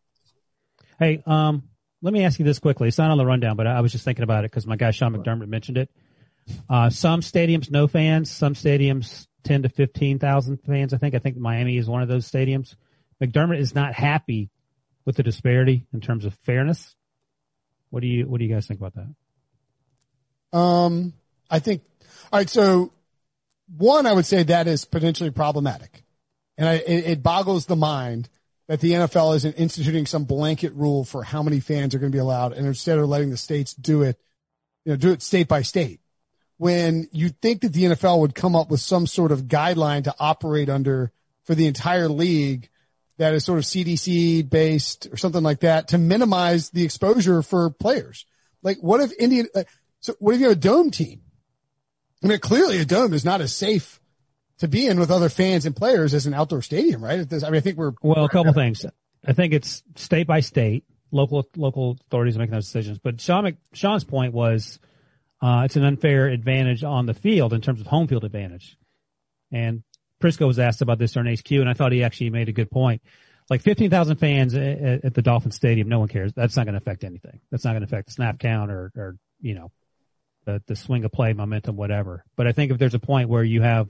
[0.99, 1.63] Hey, um,
[2.01, 2.87] let me ask you this quickly.
[2.89, 4.75] It's not on the rundown, but I I was just thinking about it because my
[4.75, 5.89] guy Sean McDermott mentioned it.
[6.69, 10.93] Uh, some stadiums no fans, some stadiums ten to fifteen thousand fans.
[10.93, 11.15] I think.
[11.15, 12.75] I think Miami is one of those stadiums.
[13.23, 14.49] McDermott is not happy
[15.05, 16.95] with the disparity in terms of fairness.
[17.89, 20.57] What do you What do you guys think about that?
[20.57, 21.13] Um,
[21.49, 21.81] I think.
[22.31, 22.93] All right, so
[23.77, 26.03] one, I would say that is potentially problematic,
[26.57, 28.29] and I, it, it boggles the mind
[28.67, 32.15] that the NFL isn't instituting some blanket rule for how many fans are going to
[32.15, 34.19] be allowed, and instead of letting the states do it,
[34.85, 35.99] you know, do it state by state.
[36.57, 40.15] When you think that the NFL would come up with some sort of guideline to
[40.19, 41.11] operate under
[41.45, 42.69] for the entire league
[43.17, 47.69] that is sort of CDC based or something like that to minimize the exposure for
[47.69, 48.25] players.
[48.61, 49.47] Like what if Indian,
[49.99, 51.21] so what if you have a dome team?
[52.23, 53.99] I mean, clearly a dome is not as safe
[54.59, 57.19] to be in with other fans and players as an outdoor stadium, right?
[57.31, 58.85] I mean, I think we're, Well, a couple things.
[59.25, 62.99] I think it's state by state, local local authorities making those decisions.
[62.99, 64.79] But Sean Sean's point was
[65.41, 68.77] uh, it's an unfair advantage on the field in terms of home field advantage.
[69.51, 69.83] And
[70.21, 72.69] Prisco was asked about this during HQ, and I thought he actually made a good
[72.69, 73.01] point.
[73.49, 76.33] Like 15,000 fans at, at the Dolphin Stadium, no one cares.
[76.33, 77.39] That's not going to affect anything.
[77.49, 79.71] That's not going to affect the snap count or, or you know,
[80.49, 82.23] the, the swing of play, momentum, whatever.
[82.35, 83.87] But I think if there's a point where you have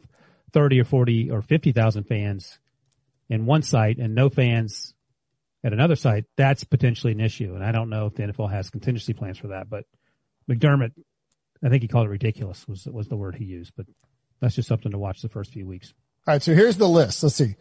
[0.53, 2.59] 30 or 40 or 50,000 fans
[3.29, 4.93] in one site and no fans
[5.63, 7.53] at another site, that's potentially an issue.
[7.55, 9.85] And I don't know if the NFL has contingency plans for that, but
[10.49, 10.91] McDermott,
[11.63, 13.85] I think he called it ridiculous was, was the word he used, but
[14.41, 15.93] that's just something to watch the first few weeks.
[16.27, 16.43] all right.
[16.43, 17.23] So here's the list.
[17.23, 17.55] Let's see.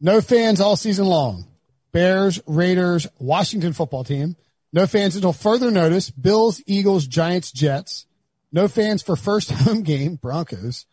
[0.00, 1.46] No fans all season long.
[1.92, 4.36] Bears, Raiders, Washington football team.
[4.72, 6.10] No fans until further notice.
[6.10, 8.06] Bills, Eagles, Giants, Jets.
[8.52, 10.86] No fans for first home game, Broncos.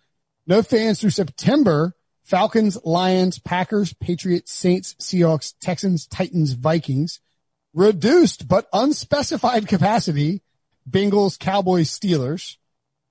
[0.46, 1.96] No fans through September.
[2.24, 7.20] Falcons, Lions, Packers, Patriots, Saints, Seahawks, Texans, Titans, Vikings.
[7.74, 10.42] Reduced but unspecified capacity.
[10.90, 12.58] Bengals, Cowboys, Steelers.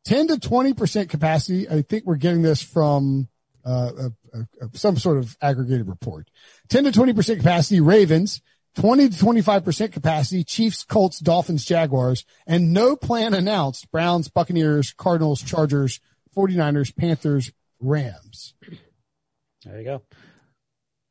[0.04, 1.68] 10 to 20% capacity.
[1.68, 3.28] I think we're getting this from
[3.64, 3.90] uh,
[4.32, 6.28] a, a, some sort of aggregated report.
[6.68, 8.40] 10 to 20% capacity, Ravens.
[8.76, 15.42] 20 to 25% capacity, Chiefs, Colts, Dolphins, Jaguars, and no plan announced, Browns, Buccaneers, Cardinals,
[15.42, 16.00] Chargers,
[16.36, 18.54] 49ers, Panthers, Rams.
[19.64, 20.02] There you go.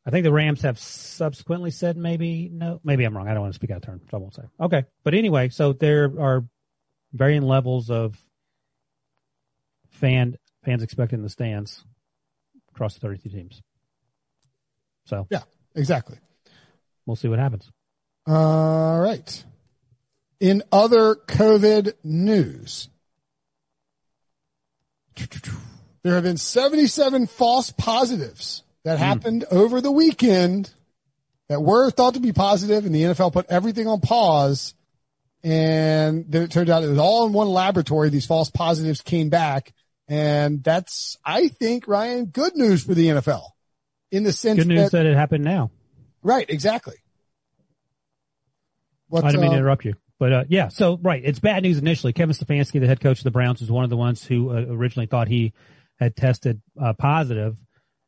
[0.06, 3.28] I think the Rams have subsequently said maybe no, maybe I'm wrong.
[3.28, 4.44] I don't want to speak out of turn, so I won't say.
[4.60, 6.44] Okay, but anyway, so there are
[7.14, 8.18] varying levels of
[9.92, 11.84] fan fans expected in the stands
[12.74, 13.62] across the 32 teams.
[15.06, 15.42] So Yeah,
[15.76, 16.18] exactly.
[17.06, 17.70] We'll see what happens.
[18.28, 19.44] All right.
[20.40, 22.90] In other COVID news,
[26.04, 29.04] there have been 77 false positives that hmm.
[29.04, 30.72] happened over the weekend
[31.50, 34.74] that were thought to be positive and the NFL put everything on pause.
[35.44, 38.10] And then it turned out it was all in one laboratory.
[38.10, 39.74] These false positives came back.
[40.08, 43.44] And that's, I think, Ryan, good news for the NFL
[44.12, 45.72] in the sense Good news that, that it happened now.
[46.24, 46.96] Right, exactly.
[49.08, 49.96] What, I didn't mean to uh, interrupt you.
[50.20, 52.14] But uh, yeah, so right, it's bad news initially.
[52.14, 54.66] Kevin Stefanski, the head coach of the Browns, was one of the ones who uh,
[54.70, 55.54] originally thought he
[56.00, 57.58] had tested uh, positive,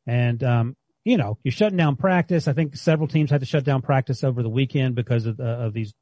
[0.06, 2.48] and um, you know, you're shutting down practice.
[2.48, 5.44] I think several teams had to shut down practice over the weekend because of, uh,
[5.44, 5.94] of these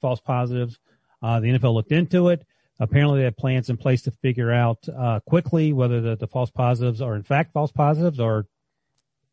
[0.00, 0.78] false positives.
[1.22, 2.44] Uh, the NFL looked into it.
[2.80, 6.50] Apparently, they have plans in place to figure out uh, quickly whether the, the false
[6.50, 8.46] positives are in fact false positives or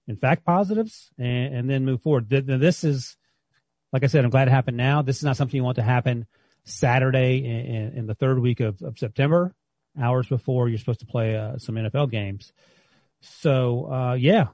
[0.10, 2.28] in fact positives, and, and then move forward.
[2.30, 3.15] This is,
[3.93, 5.04] like I said, I'm glad it happened now.
[5.04, 6.26] This is not something you want to happen
[6.65, 9.54] Saturday in, in the third week of, of, September,
[10.00, 12.52] hours before you're supposed to play uh, some NFL games.
[13.22, 14.48] So, uh, yeah,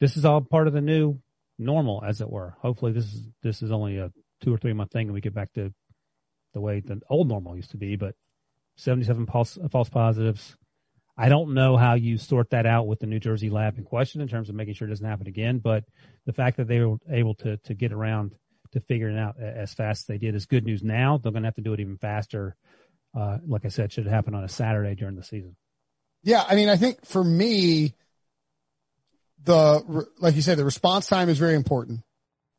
[0.00, 1.20] this is all part of the new
[1.58, 2.56] normal, as it were.
[2.60, 5.34] Hopefully, this is this is only a two or three month thing, and we get
[5.34, 5.72] back to
[6.54, 7.96] the way the old normal used to be.
[7.96, 8.14] But
[8.76, 10.56] 77 false, false positives.
[11.16, 14.20] I don't know how you sort that out with the New Jersey lab in question
[14.20, 15.58] in terms of making sure it doesn't happen again.
[15.58, 15.84] But
[16.26, 18.32] the fact that they were able to to get around
[18.72, 20.82] to figuring out as fast as they did is good news.
[20.82, 22.56] Now they're going to have to do it even faster.
[23.16, 25.56] Uh, like I said, should happen on a Saturday during the season.
[26.24, 27.94] Yeah, I mean, I think for me,
[29.44, 32.00] the like you said, the response time is very important.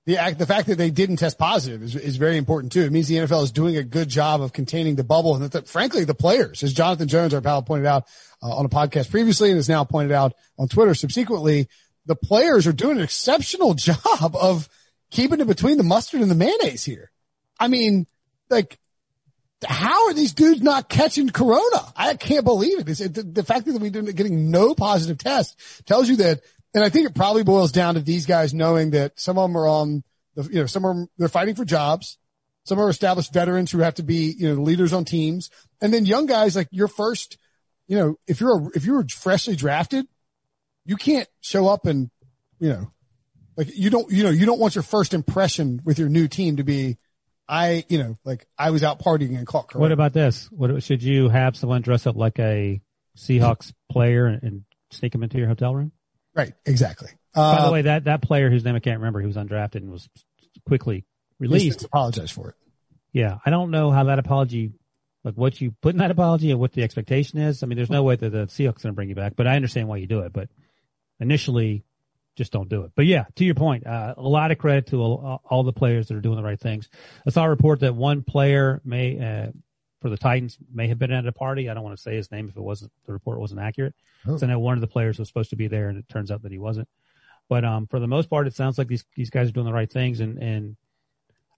[0.06, 2.82] The act, the fact that they didn't test positive is, is very important too.
[2.82, 5.68] It means the NFL is doing a good job of containing the bubble, and that,
[5.68, 8.04] frankly, the players, as Jonathan Jones, our pal, pointed out
[8.44, 11.68] uh, on a podcast previously, and is now pointed out on Twitter subsequently,
[12.06, 14.70] the players are doing an exceptional job of
[15.10, 17.12] keeping it between the mustard and the mayonnaise here.
[17.60, 18.06] I mean,
[18.50, 18.78] like
[19.66, 21.94] how are these dudes not catching corona?
[21.96, 22.90] I can't believe it.
[22.90, 26.42] It's, the, the fact that we're getting no positive tests tells you that
[26.76, 29.58] and I think it probably boils down to these guys knowing that some of them
[29.58, 30.04] are on
[30.36, 32.18] the, you know, some are, they're fighting for jobs.
[32.66, 35.50] Some are established veterans who have to be, you know, leaders on teams.
[35.82, 37.38] And then young guys like your first,
[37.88, 40.06] you know, if you're, a, if you were freshly drafted,
[40.84, 42.12] you can't show up and,
[42.60, 42.92] you know,
[43.56, 46.58] like you don't, you know, you don't want your first impression with your new team
[46.58, 46.98] to be,
[47.48, 49.74] I, you know, like I was out partying and caught.
[49.76, 50.50] What about this?
[50.52, 52.82] What should you have someone dress up like a
[53.18, 55.94] Seahawks player and, and sneak them into your hotel room?
[56.36, 57.10] Right, exactly.
[57.34, 59.38] Uh, By the uh, way, that, that player whose name I can't remember, he was
[59.38, 60.10] undrafted and was
[60.68, 61.06] quickly
[61.40, 61.84] released.
[61.84, 62.56] Apologize for it.
[63.14, 64.74] Yeah, I don't know how that apology,
[65.24, 67.64] like what you put in that apology and what the expectation is.
[67.64, 69.56] I mean, there's no way that the Seahawks going to bring you back, but I
[69.56, 70.34] understand why you do it.
[70.34, 70.50] But
[71.22, 71.86] initially,
[72.36, 72.92] just don't do it.
[72.96, 76.08] But yeah, to your point, uh, a lot of credit to all, all, the players
[76.08, 76.90] that are doing the right things.
[77.26, 79.52] I saw a report that one player may, uh,
[80.06, 81.68] for the Titans may have been at a party.
[81.68, 83.96] I don't want to say his name if it wasn't the report wasn't accurate.
[84.28, 84.38] Oh.
[84.38, 86.30] So I know one of the players was supposed to be there, and it turns
[86.30, 86.88] out that he wasn't.
[87.50, 89.74] But um, for the most part, it sounds like these these guys are doing the
[89.74, 90.76] right things, and and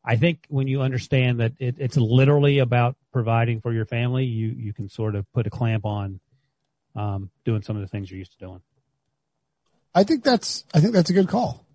[0.01, 4.47] I think when you understand that it, it's literally about providing for your family, you
[4.47, 6.21] you can sort of put a clamp on
[6.95, 8.61] um, doing some of the things you're used to doing.
[9.93, 11.65] I think that's I think that's a good call.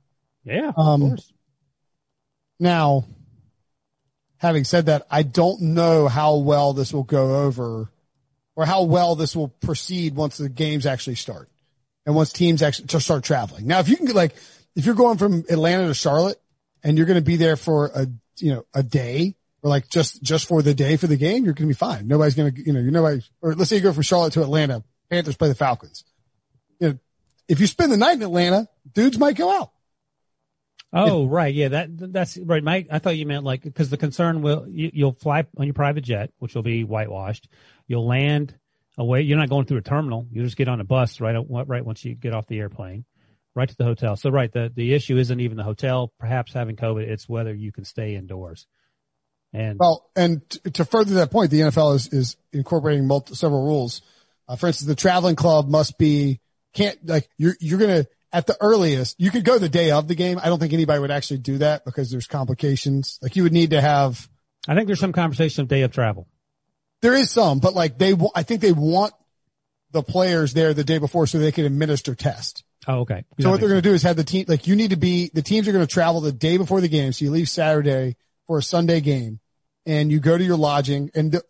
[0.42, 1.18] Yeah, um,
[2.58, 3.04] Now,
[4.42, 7.88] having said that, I don't know how well this will go over
[8.56, 11.48] or how well this will proceed once the games actually start
[12.04, 13.68] and once teams actually start traveling.
[13.68, 14.34] Now, if you can get like,
[14.74, 16.40] if you're going from Atlanta to Charlotte
[16.82, 20.20] and you're going to be there for a, you know, a day or like just,
[20.22, 22.08] just for the day for the game, you're going to be fine.
[22.08, 24.42] Nobody's going to, you know, you're nobody, or let's say you go from Charlotte to
[24.42, 26.04] Atlanta, Panthers play the Falcons.
[26.80, 26.98] You know,
[27.48, 29.70] if you spend the night in Atlanta, dudes might go out.
[30.92, 31.54] Oh, right.
[31.54, 31.68] Yeah.
[31.68, 32.62] That, that's right.
[32.62, 35.74] Mike, I thought you meant like, cause the concern will, you, you'll fly on your
[35.74, 37.48] private jet, which will be whitewashed.
[37.86, 38.54] You'll land
[38.98, 39.22] away.
[39.22, 40.26] You're not going through a terminal.
[40.30, 43.06] You just get on a bus right, right once you get off the airplane,
[43.54, 44.16] right to the hotel.
[44.16, 44.52] So right.
[44.52, 47.08] The, the issue isn't even the hotel, perhaps having COVID.
[47.08, 48.66] It's whether you can stay indoors.
[49.54, 53.64] And well, and t- to further that point, the NFL is, is incorporating multiple, several
[53.64, 54.02] rules.
[54.48, 56.40] Uh, for instance, the traveling club must be,
[56.74, 60.08] can't like, you're, you're going to, at the earliest, you could go the day of
[60.08, 60.38] the game.
[60.42, 63.18] I don't think anybody would actually do that because there's complications.
[63.20, 64.28] Like you would need to have.
[64.66, 66.28] I think there's some conversation of day of travel.
[67.02, 69.12] There is some, but like they, I think they want
[69.90, 72.64] the players there the day before so they can administer test.
[72.86, 73.24] Oh, okay.
[73.40, 75.30] So what they're going to do is have the team, like you need to be,
[75.34, 77.12] the teams are going to travel the day before the game.
[77.12, 78.16] So you leave Saturday
[78.46, 79.40] for a Sunday game
[79.84, 81.42] and you go to your lodging and the,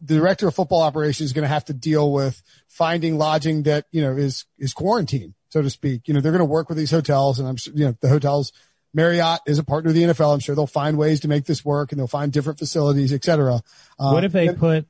[0.00, 3.86] the director of football operations is going to have to deal with finding lodging that,
[3.92, 6.08] you know, is, is quarantine so to speak.
[6.08, 8.08] You know, they're going to work with these hotels and I'm sure, you know, the
[8.08, 8.52] hotels,
[8.92, 10.34] Marriott is a partner of the NFL.
[10.34, 13.24] I'm sure they'll find ways to make this work and they'll find different facilities, et
[13.24, 13.62] cetera.
[13.96, 14.88] Uh, what if they and, put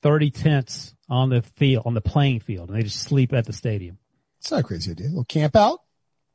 [0.00, 3.52] 30 tents on the field, on the playing field and they just sleep at the
[3.52, 3.98] stadium?
[4.40, 5.08] It's not a crazy idea.
[5.08, 5.80] A little camp out.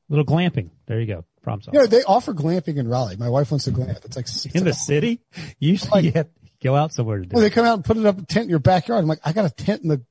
[0.10, 0.70] A little glamping.
[0.86, 1.26] There you go.
[1.42, 1.78] Problem solved.
[1.78, 3.18] Yeah, they offer glamping in Raleigh.
[3.18, 4.06] My wife wants to glamp.
[4.06, 5.20] It's like in the city.
[5.58, 6.30] Usually like, you have
[6.68, 7.30] go out somewhere to do.
[7.34, 9.02] Well, they come out and put it up a tent in your backyard.
[9.02, 10.02] I'm like, I got a tent in the,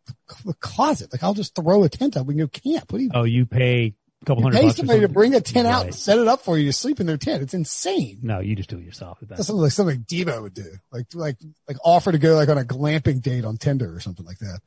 [0.45, 1.13] the closet.
[1.13, 2.27] Like I'll just throw a tent up.
[2.27, 2.93] We can go camp.
[2.93, 3.11] What do you?
[3.15, 4.77] Oh, you pay a couple You hundred pay bucks.
[4.79, 7.07] somebody to bring a tent out and set it up for you to sleep in
[7.07, 7.43] their tent.
[7.43, 8.19] It's insane.
[8.23, 9.19] No, you just do it yourself.
[9.21, 10.71] That's That's something like something Debo would do.
[10.93, 11.37] Like like
[11.69, 14.61] like offer to go like on a glamping date on Tinder or something like that.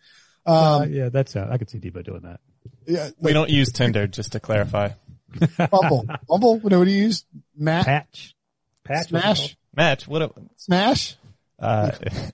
[0.46, 2.40] uh, Um, yeah, that's uh, I could see Debo doing that.
[2.86, 4.90] yeah, We don't use Tinder, just to clarify.
[5.70, 6.06] Bumble.
[6.28, 6.60] Bumble.
[6.60, 7.24] What do you use?
[7.56, 8.34] Match, Patch,
[8.84, 9.58] patch, Smash.
[9.76, 11.16] Match, what a, Smash.
[11.60, 11.92] Uh,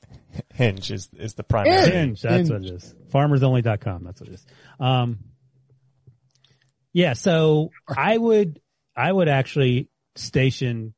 [0.54, 1.92] Hinge is, is the primary.
[1.92, 2.22] Hinge.
[2.22, 2.50] That's Hinge.
[2.50, 2.96] what it is.
[3.14, 4.04] Farmersonly.com.
[4.04, 4.46] That's what it is.
[4.80, 5.20] Um,
[6.94, 7.14] yeah.
[7.14, 8.60] So I would,
[8.96, 10.94] I would actually station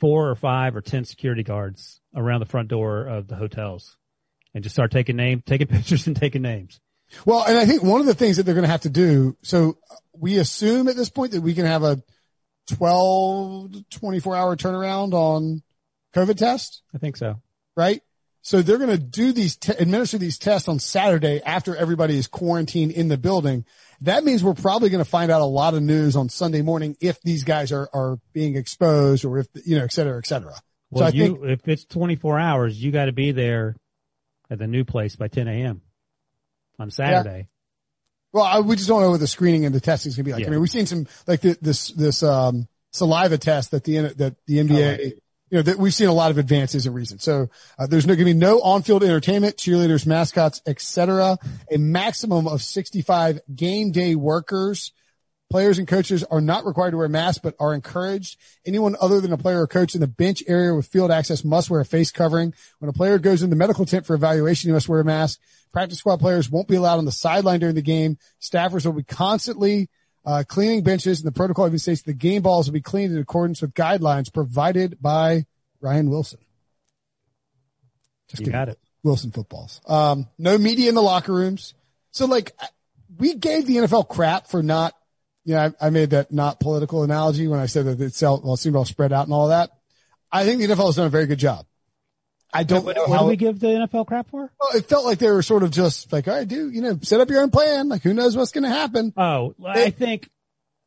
[0.00, 3.96] four or five or 10 security guards around the front door of the hotels
[4.54, 6.80] and just start taking name, taking pictures and taking names.
[7.26, 9.36] Well, and I think one of the things that they're going to have to do,
[9.42, 9.78] so
[10.12, 12.02] we assume at this point that we can have a
[12.74, 15.62] 12 24 hour turnaround on
[16.14, 17.40] COVID test, I think so.
[17.76, 18.02] right?
[18.44, 22.26] So they're going to do these, te- administer these tests on Saturday after everybody is
[22.26, 23.64] quarantined in the building.
[24.00, 26.96] That means we're probably going to find out a lot of news on Sunday morning
[27.00, 30.54] if these guys are, are being exposed or if, you know, et cetera, et cetera.
[30.90, 33.76] Well, so I you, think, if it's 24 hours, you got to be there
[34.50, 35.80] at the new place by 10 a.m.
[36.80, 37.46] on Saturday.
[38.32, 40.28] well, I, we just don't know what the screening and the testing is going to
[40.28, 40.40] be like.
[40.42, 40.48] Yeah.
[40.48, 44.34] I mean, we've seen some, like the, this, this, um, saliva test that the, that
[44.46, 45.12] the NBA,
[45.52, 47.20] you know, that we've seen a lot of advances in recent.
[47.20, 51.36] So, uh, there's no, going to be no on-field entertainment, cheerleaders, mascots, etc.
[51.70, 54.92] A maximum of 65 game day workers.
[55.50, 58.38] Players and coaches are not required to wear masks, but are encouraged.
[58.64, 61.68] Anyone other than a player or coach in the bench area with field access must
[61.68, 62.54] wear a face covering.
[62.78, 65.38] When a player goes in the medical tent for evaluation, he must wear a mask.
[65.70, 68.16] Practice squad players won't be allowed on the sideline during the game.
[68.40, 69.90] Staffers will be constantly
[70.24, 73.18] uh, cleaning benches, and the protocol even states the game balls will be cleaned in
[73.18, 75.46] accordance with guidelines provided by
[75.80, 76.38] Ryan Wilson.
[78.28, 78.52] Just You kidding.
[78.52, 78.78] got it.
[79.02, 79.80] Wilson footballs.
[79.86, 81.74] Um, no media in the locker rooms.
[82.12, 82.52] So like
[83.18, 84.94] we gave the NFL crap for not,
[85.44, 88.40] you know, I, I made that not political analogy when I said that it's all,
[88.44, 89.70] well, it seemed all spread out and all that.
[90.30, 91.66] I think the NFL has done a very good job.
[92.52, 94.52] I don't What, know what how do we give the NFL crap for?
[94.60, 96.98] well, it felt like they were sort of just like, all right, dude, you know,
[97.02, 97.88] set up your own plan.
[97.88, 99.12] Like who knows what's going to happen.
[99.16, 100.28] Oh, I think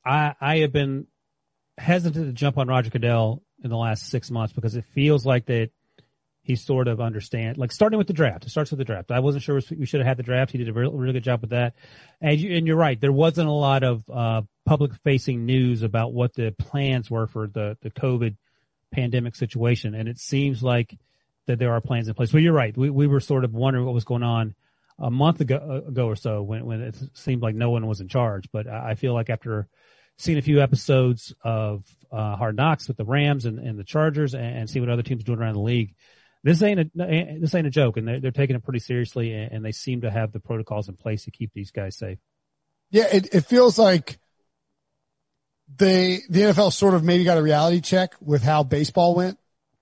[0.06, 1.08] I I have been
[1.78, 5.46] hesitant to jump on Roger Goodell in the last six months because it feels like
[5.48, 5.72] that
[6.44, 8.46] he sort of understand, like starting with the draft.
[8.46, 9.10] It starts with the draft.
[9.12, 10.52] I wasn't sure we should have had the draft.
[10.52, 11.74] He did a really, really good job with that.
[12.22, 13.02] And, you, and you're right.
[13.02, 17.48] There wasn't a lot of uh, public facing news about what the plans were for
[17.48, 18.36] the, the COVID
[18.92, 19.96] pandemic situation.
[19.96, 20.96] And it seems like
[21.48, 22.34] that there are plans in place.
[22.34, 22.76] Well, you're right.
[22.76, 24.56] We, we were sort of wondering what was going on
[24.98, 28.08] a month ago, ago or so when, when it seemed like no one was in
[28.08, 28.50] charge.
[28.52, 29.68] But I I feel like after
[30.18, 34.34] seeing a few episodes of uh, Hard Knocks with the Rams and, and the Chargers
[34.34, 35.96] and, and see what other teams are doing around the league,
[36.44, 39.52] this ain't a this ain't a joke, and they're they're taking it pretty seriously, and,
[39.52, 42.20] and they seem to have the protocols in place to keep these guys safe.
[42.92, 43.08] Yeah.
[43.12, 44.20] It, it feels like
[45.78, 49.38] they, the NFL sort of maybe got a reality check with how baseball went.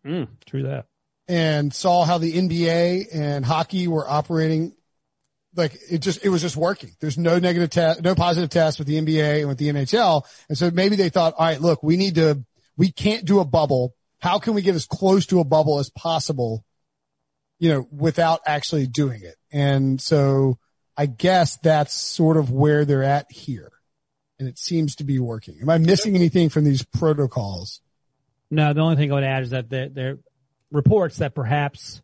[0.06, 0.86] Mm, true that.
[1.28, 4.74] And saw how the NBA and hockey were operating.
[5.56, 6.92] Like it just, it was just working.
[7.00, 10.24] There's no negative test, no positive test with the NBA and with the NHL.
[10.50, 12.44] And so maybe they thought, all right, look, we need to,
[12.76, 13.94] we can't do a bubble.
[14.20, 16.66] How can we get as close to a bubble as possible?
[17.60, 19.36] You know, without actually doing it.
[19.52, 20.58] And so
[20.98, 23.72] I guess that's sort of where they're at here.
[24.40, 25.60] And it seems to be working.
[25.62, 27.82] Am I missing anything from these protocols?
[28.50, 30.18] No, the only thing I would add is that there are
[30.74, 32.02] reports that perhaps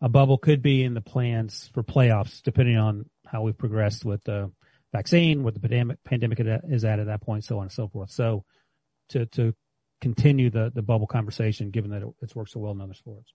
[0.00, 4.24] a bubble could be in the plans for playoffs, depending on how we progress with
[4.24, 4.50] the
[4.92, 8.10] vaccine, what the pandemic, pandemic is at at that point, so on and so forth.
[8.10, 8.44] So
[9.10, 9.54] to, to
[10.00, 13.32] continue the, the bubble conversation, given that it, it's worked so well in other sports.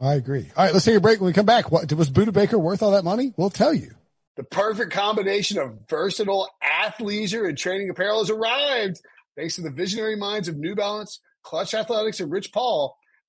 [0.00, 0.50] I agree.
[0.56, 1.20] All right, let's take a break.
[1.20, 3.32] When we come back, what was Budda Baker worth all that money?
[3.36, 3.94] We'll tell you.
[4.36, 9.00] The perfect combination of versatile athleisure and training apparel has arrived.
[9.36, 12.96] Thanks to the visionary minds of New Balance, Clutch Athletics, and Rich Paul,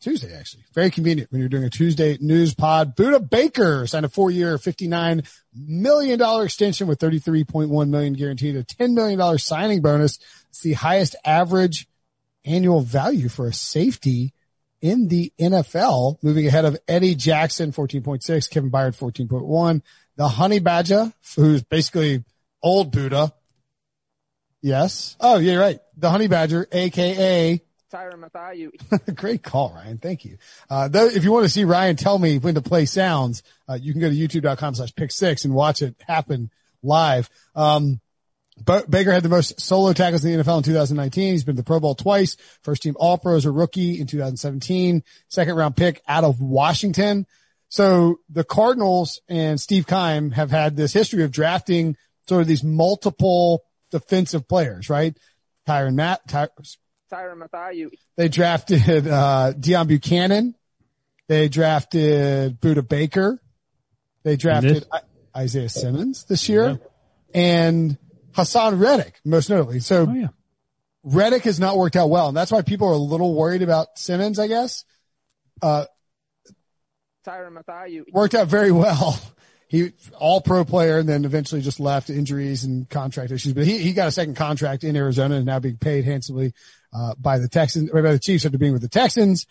[0.00, 0.64] Tuesday, actually.
[0.74, 2.96] Very convenient when you're doing a Tuesday news pod.
[2.96, 8.94] Budda Baker signed a four year, $59 million extension with 33.1 million guaranteed, a $10
[8.94, 10.18] million signing bonus.
[10.50, 11.88] It's the highest average
[12.44, 14.32] annual value for a safety
[14.80, 19.82] in the NFL, moving ahead of Eddie Jackson, 14.6, Kevin Byard, 14.1,
[20.16, 22.24] the Honey Badger, who's basically
[22.62, 23.32] old Budda.
[24.62, 25.16] Yes.
[25.20, 25.80] Oh, yeah, right.
[25.96, 27.60] The Honey Badger, aka
[27.92, 28.70] Tyron Mathieu.
[29.14, 29.98] Great call, Ryan.
[29.98, 30.38] Thank you.
[30.68, 33.92] Uh, if you want to see Ryan tell me when to play sounds, uh, you
[33.92, 36.50] can go to youtube.com slash pick six and watch it happen
[36.82, 37.30] live.
[37.54, 38.00] Um,
[38.64, 41.32] Baker had the most solo tackles in the NFL in 2019.
[41.32, 42.36] He's been to the Pro Bowl twice.
[42.62, 45.04] First team All Pro as a rookie in 2017.
[45.28, 47.26] Second round pick out of Washington.
[47.68, 51.96] So the Cardinals and Steve Keim have had this history of drafting
[52.28, 55.16] sort of these multiple defensive players, right?
[55.66, 56.48] Tyron Matt, Ty-
[57.10, 57.90] Tyron Mathieu.
[58.16, 60.54] they drafted uh, Deone Bucannon.
[61.28, 63.40] They drafted Budda Baker.
[64.24, 65.00] They drafted I-
[65.36, 66.80] Isaiah Simmons this year,
[67.34, 67.96] and
[68.32, 69.80] Haason Reddick, most notably.
[69.80, 70.28] So Oh yeah.
[71.04, 73.98] Reddick has not worked out well, and that's why people are a little worried about
[73.98, 74.38] Simmons.
[74.38, 74.84] I guess
[75.62, 75.86] Tyron
[77.52, 78.04] Mathieu.
[78.12, 79.20] worked out very well.
[79.68, 83.52] He all pro player and then eventually just left injuries and contract issues.
[83.52, 86.54] But he, he got a second contract in Arizona and now being paid handsomely
[86.92, 89.46] uh, by the Texans by the Chiefs after being with the Texans.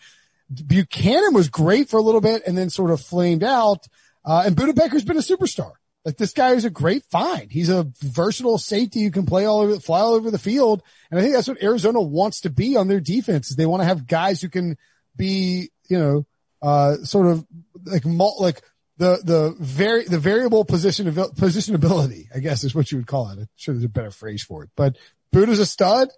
[0.52, 3.86] Bucannon was great for a little bit and then sort of flamed out.
[4.24, 5.72] Uh, and Budda Baker's been a superstar.
[6.04, 7.52] Like this guy is a great find.
[7.52, 10.82] He's a versatile safety who can play all over, fly all over the field.
[11.10, 13.50] And I think that's what Arizona wants to be on their defense.
[13.50, 14.78] Is they want to have guys who can
[15.16, 16.26] be, you know,
[16.62, 17.46] uh, sort of
[17.84, 18.62] like like
[18.98, 23.30] the the very the variable position of positionability, I guess is what you would call
[23.30, 23.38] it.
[23.38, 24.70] I'm sure there's a better phrase for it.
[24.76, 24.96] But
[25.32, 26.08] Budda's a stud.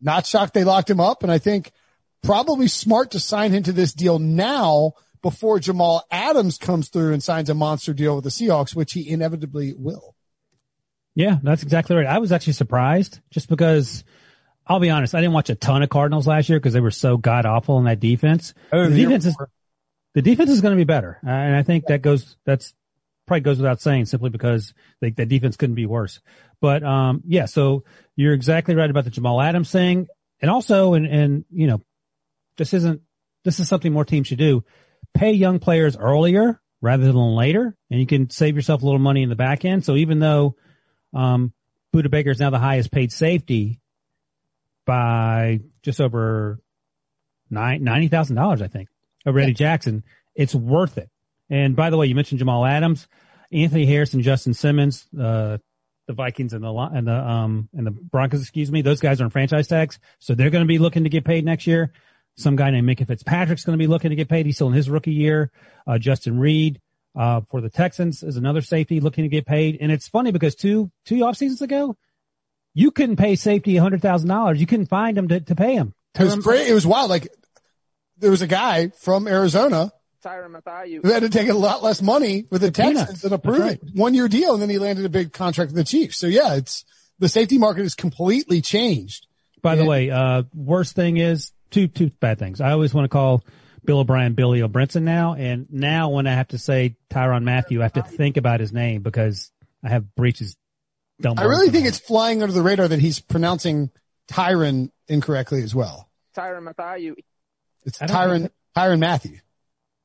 [0.00, 1.72] Not shocked they locked him up, and I think
[2.22, 7.22] probably smart to sign him to this deal now before Jamal Adams comes through and
[7.22, 10.14] signs a monster deal with the Seahawks, which he inevitably will.
[11.16, 12.06] Yeah, that's exactly right.
[12.06, 14.04] I was actually surprised just because
[14.64, 16.92] I'll be honest, I didn't watch a ton of Cardinals last year because they were
[16.92, 18.54] so god awful in that defense.
[18.72, 19.36] Oh, the the defense is
[20.18, 22.74] the defense is going to be better, uh, and I think that goes that's
[23.24, 26.18] probably goes without saying simply because they, the defense couldn't be worse.
[26.60, 27.84] But um, yeah, so
[28.16, 30.08] you're exactly right about the Jamal Adams thing,
[30.42, 31.82] and also, and and you know,
[32.56, 33.00] this isn't
[33.44, 34.64] this is something more teams should do.
[35.14, 39.22] Pay young players earlier rather than later, and you can save yourself a little money
[39.22, 39.84] in the back end.
[39.84, 40.56] So even though
[41.14, 41.52] um,
[41.94, 43.80] Budda Baker is now the highest paid safety
[44.84, 46.58] by just over
[48.08, 48.88] thousand dollars, I think,
[49.26, 50.04] over Eddie Jackson.
[50.34, 51.10] It's worth it.
[51.50, 53.08] And by the way, you mentioned Jamal Adams,
[53.52, 55.58] Anthony Harrison, Justin Simmons, uh,
[56.06, 58.82] the Vikings and the and the um and the Broncos, excuse me.
[58.82, 61.44] Those guys are on franchise tags, so they're going to be looking to get paid
[61.44, 61.92] next year.
[62.36, 64.46] Some guy named Minkah Fitzpatrick's going to be looking to get paid.
[64.46, 65.50] He's still in his rookie year.
[65.86, 66.80] Uh, Justin Reid,
[67.16, 69.78] uh, for the Texans is another safety looking to get paid.
[69.80, 71.96] And it's funny because two, two off seasons ago,
[72.74, 74.60] you couldn't pay safety a hundred thousand dollars.
[74.60, 75.94] You couldn't find him to, to pay him.
[76.18, 76.68] It was great.
[76.68, 77.10] It was wild.
[77.10, 77.28] Like
[78.18, 79.92] there was a guy from Arizona
[80.24, 81.00] Tyron Mathieu.
[81.02, 82.98] who had to take a lot less money with the peanuts.
[82.98, 83.90] Texans and approve That's it.
[83.94, 86.18] One year deal, and then he landed a big contract with the Chiefs.
[86.18, 86.84] So yeah, it's
[87.18, 89.26] the safety market has completely changed.
[89.62, 92.60] By the way, uh, worst thing is two, two bad things.
[92.60, 93.44] I always want to call
[93.84, 95.34] Bill O'Brien Billy O'Brinson now.
[95.34, 98.72] And now when I have to say Tyron Matthew, I have to think about his
[98.72, 99.50] name because
[99.82, 100.56] I have breaches.
[101.20, 103.90] Dumb I really think it's flying under the radar that he's pronouncing
[104.30, 106.08] Tyron incorrectly as well.
[106.36, 107.16] Tyron Mathieu.
[107.84, 109.38] It's Tyron think Tyron Matthew.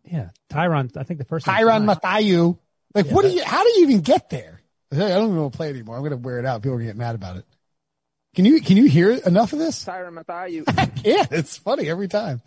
[0.03, 0.95] yeah, Tyron.
[0.97, 1.95] I think the first Tyron Ty.
[2.03, 2.57] Matthew.
[2.93, 3.43] Like Yeah, what do you?
[3.43, 4.61] How do you even get there?
[4.91, 5.95] I don't even want to play anymore.
[5.95, 6.61] I'm going to wear it out.
[6.61, 7.45] People are going to get mad about it.
[8.35, 9.83] Can you can you hear enough of this?
[9.85, 10.63] Tyron Mathieu.
[10.77, 11.31] I can't.
[11.31, 12.41] It's funny every time.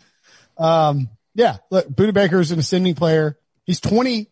[0.57, 3.37] Um, yeah, look, Budda Baker is an ascending player.
[3.63, 4.27] He's 20,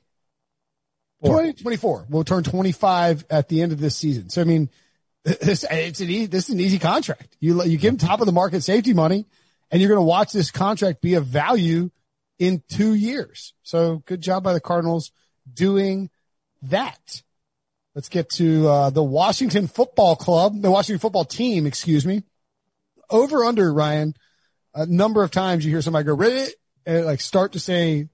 [1.24, 2.08] 20, 24.
[2.10, 4.30] Will turn 25 at the end of this season.
[4.30, 4.70] So, I mean,
[5.24, 7.38] this, it's an easy, this is an easy contract.
[7.39, 9.26] You, you give him top of the market safety money
[9.72, 11.89] and you're going to watch this contract be of value
[12.39, 13.53] in two years.
[13.63, 15.11] So good job by the Cardinals
[15.51, 16.09] doing
[16.63, 17.24] that.
[17.93, 22.24] Let's get to, uh, the Washington football club, the Washington football team, excuse me.
[23.09, 24.16] Over under Ryan,
[24.74, 26.47] a number of times you hear somebody go, really?
[26.86, 28.09] And like start to say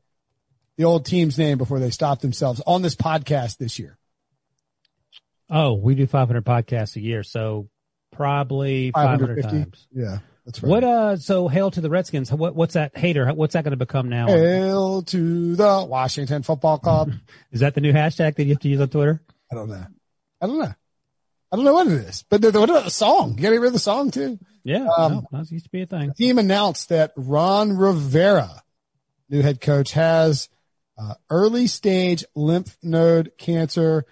[0.77, 3.97] the old team's name before they stop themselves on this podcast this year.
[5.49, 7.23] Oh, we do 500 podcasts a year.
[7.23, 7.69] So
[8.11, 9.57] probably 500 550.
[9.57, 9.87] times.
[9.91, 10.69] Yeah, that's right.
[10.69, 12.31] What, uh, so hail to the Redskins.
[12.31, 13.31] What, what's that hater?
[13.33, 14.27] What's that going to become now?
[14.27, 17.11] Hail to the Washington football club.
[17.51, 19.21] Is that the new hashtag that you have to use on Twitter?
[19.51, 19.85] I don't know.
[20.41, 20.73] I don't know.
[21.53, 23.35] I don't know what it is, but the, what about the song?
[23.35, 24.39] You got to hear the song too.
[24.63, 24.87] Yeah.
[24.87, 26.13] Um, no, that used to be a thing.
[26.13, 28.63] team announced that Ron Rivera
[29.31, 30.49] new head coach, has
[31.01, 34.05] uh, early stage lymph node cancer.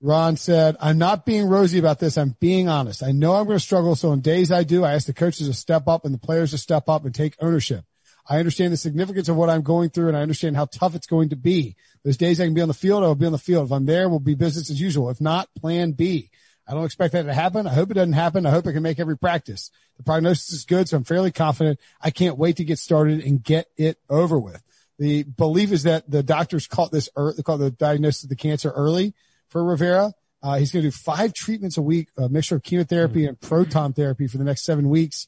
[0.00, 2.18] Ron said, I'm not being rosy about this.
[2.18, 3.02] I'm being honest.
[3.02, 3.96] I know I'm going to struggle.
[3.96, 6.50] So in days I do, I ask the coaches to step up and the players
[6.50, 7.84] to step up and take ownership.
[8.28, 11.06] I understand the significance of what I'm going through and I understand how tough it's
[11.06, 11.76] going to be.
[12.02, 13.04] There's days I can be on the field.
[13.04, 13.66] I will be on the field.
[13.66, 15.10] If I'm there, we'll be business as usual.
[15.10, 16.30] If not, plan B.
[16.68, 17.66] I don't expect that to happen.
[17.66, 18.44] I hope it doesn't happen.
[18.44, 19.70] I hope I can make every practice.
[19.96, 21.78] The prognosis is good, so I'm fairly confident.
[22.00, 24.62] I can't wait to get started and get it over with.
[24.98, 28.70] The belief is that the doctors caught this, they call the diagnosis of the cancer
[28.70, 29.14] early
[29.48, 30.12] for Rivera.
[30.42, 33.92] Uh, he's going to do five treatments a week, a mixture of chemotherapy and proton
[33.92, 35.26] therapy for the next seven weeks.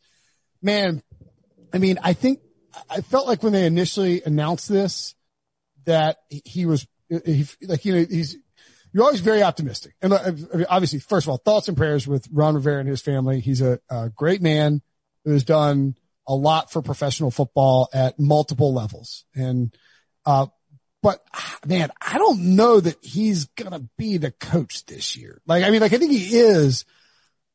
[0.63, 1.03] Man,
[1.73, 2.41] I mean, I think
[2.89, 5.15] I felt like when they initially announced this
[5.85, 8.37] that he was he, like you know he's
[8.93, 10.33] you're always very optimistic and uh,
[10.69, 13.41] obviously first of all thoughts and prayers with Ron Rivera and his family.
[13.41, 14.83] He's a, a great man
[15.25, 15.95] who has done
[16.27, 19.75] a lot for professional football at multiple levels and
[20.27, 20.47] uh,
[21.03, 25.41] but ah, man, I don't know that he's gonna be the coach this year.
[25.47, 26.85] Like I mean, like I think he is,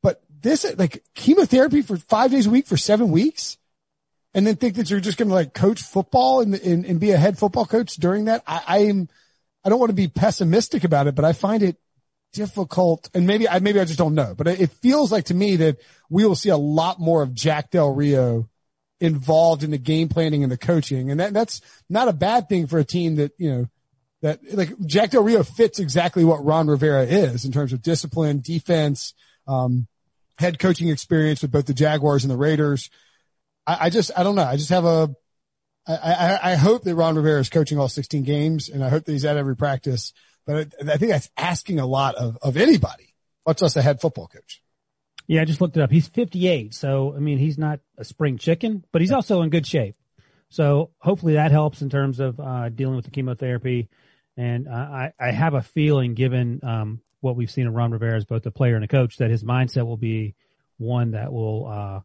[0.02, 3.58] but this like chemotherapy for five days a week for seven weeks
[4.34, 7.12] and then think that you're just going to like coach football and, and, and, be
[7.12, 8.44] a head football coach during that.
[8.48, 9.08] I, I'm,
[9.64, 11.78] I don't want to be pessimistic about it, but I find it
[12.34, 13.10] difficult.
[13.14, 15.78] And maybe I, maybe I just don't know, but it feels like to me that
[16.10, 18.50] we will see a lot more of Jack Del Rio
[19.04, 21.12] involved in the game planning and the coaching.
[21.12, 23.68] And that, that's not a bad thing for a team that, you know,
[24.22, 28.40] that like Jack Del Rio fits exactly what Ron Rivera is in terms of discipline,
[28.40, 29.14] defense,
[29.46, 29.88] um,
[30.40, 32.90] head coaching experience with both the Jaguars and the Raiders.
[33.68, 34.46] I, I just, I don't know.
[34.46, 35.14] I just have a,
[35.86, 39.04] I, I, I hope that Ron Rivera is coaching all 16 games and I hope
[39.04, 40.14] that he's at every practice,
[40.48, 43.14] but I, I think that's asking a lot of, of anybody,
[43.46, 44.63] much less a head football coach.
[45.28, 45.92] Yeah, I just looked it up.
[45.92, 46.74] He's 58.
[46.74, 49.96] So, I mean, he's not a spring chicken, but he's also in good shape.
[50.50, 53.90] So hopefully that helps in terms of, uh, dealing with the chemotherapy.
[54.38, 58.18] And uh, I, I have a feeling given, um, what we've seen of Ron Rivera
[58.18, 60.36] as both a player and a coach that his mindset will be
[60.78, 62.00] one that will, uh,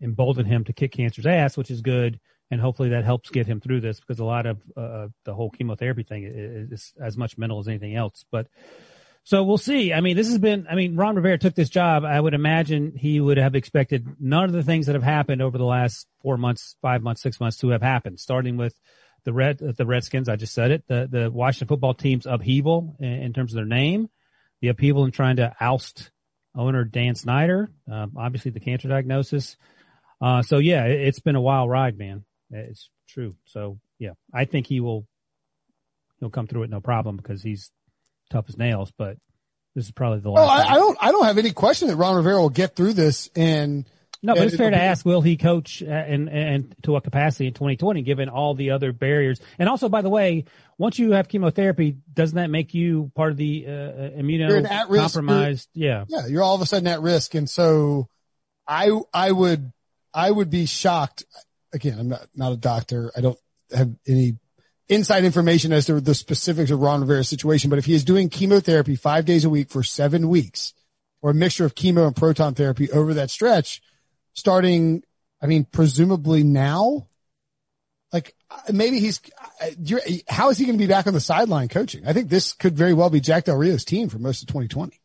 [0.00, 2.20] embolden him to kick cancer's ass, which is good.
[2.50, 5.50] And hopefully that helps get him through this because a lot of uh, the whole
[5.50, 8.24] chemotherapy thing is, is as much mental as anything else.
[8.30, 8.48] But
[9.24, 9.92] so we'll see.
[9.92, 12.04] I mean, this has been, I mean, Ron Rivera took this job.
[12.04, 15.56] I would imagine he would have expected none of the things that have happened over
[15.56, 18.78] the last four months, five months, six months to have happened, starting with
[19.24, 20.28] the red, the Redskins.
[20.28, 23.64] I just said it, the, the Washington football team's upheaval in, in terms of their
[23.64, 24.10] name,
[24.60, 26.10] the upheaval in trying to oust
[26.54, 29.56] owner Dan Snyder, um, obviously the cancer diagnosis,
[30.20, 32.24] uh, so yeah, it, has been a wild ride, man.
[32.50, 33.36] It's true.
[33.46, 35.06] So yeah, I think he will,
[36.20, 37.70] he'll come through it no problem because he's
[38.30, 39.16] tough as nails, but
[39.74, 40.46] this is probably the last.
[40.46, 42.94] Well, I, I, don't, I don't have any question that Ron Rivera will get through
[42.94, 43.86] this and.
[44.22, 47.52] No, but it's fair to ask, will he coach and, and to what capacity in
[47.52, 49.38] 2020, given all the other barriers?
[49.58, 50.46] And also, by the way,
[50.78, 53.70] once you have chemotherapy, doesn't that make you part of the uh,
[54.18, 55.68] immunocompromised?
[55.74, 56.06] Yeah.
[56.08, 56.26] Yeah.
[56.26, 57.34] You're all of a sudden at risk.
[57.34, 58.08] And so
[58.66, 59.70] I, I would,
[60.14, 61.26] I would be shocked.
[61.74, 63.12] Again, I'm not, not a doctor.
[63.14, 63.38] I don't
[63.76, 64.38] have any
[64.88, 68.28] inside information as to the specifics of Ron Rivera's situation, but if he is doing
[68.28, 70.74] chemotherapy five days a week for seven weeks
[71.22, 73.80] or a mixture of chemo and proton therapy over that stretch,
[74.34, 75.02] starting,
[75.40, 77.08] I mean, presumably now,
[78.12, 78.34] like
[78.72, 79.20] maybe he's,
[80.28, 82.06] how is he going to be back on the sideline coaching?
[82.06, 85.00] I think this could very well be Jack Del Rio's team for most of 2020.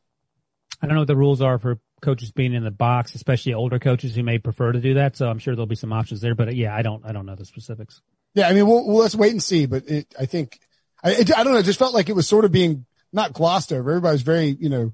[0.82, 3.80] I don't know what the rules are for coaches being in the box, especially older
[3.80, 5.16] coaches who may prefer to do that.
[5.18, 6.36] So I'm sure there'll be some options there.
[6.36, 8.02] But yeah, I don't, I don't know the specifics.
[8.34, 9.66] Yeah, I mean, we'll, we'll let's wait and see.
[9.66, 10.60] But it, I think,
[11.04, 11.60] I, it, I don't know.
[11.60, 13.90] It just felt like it was sort of being not glossed over.
[13.90, 14.94] Everybody was very, you know,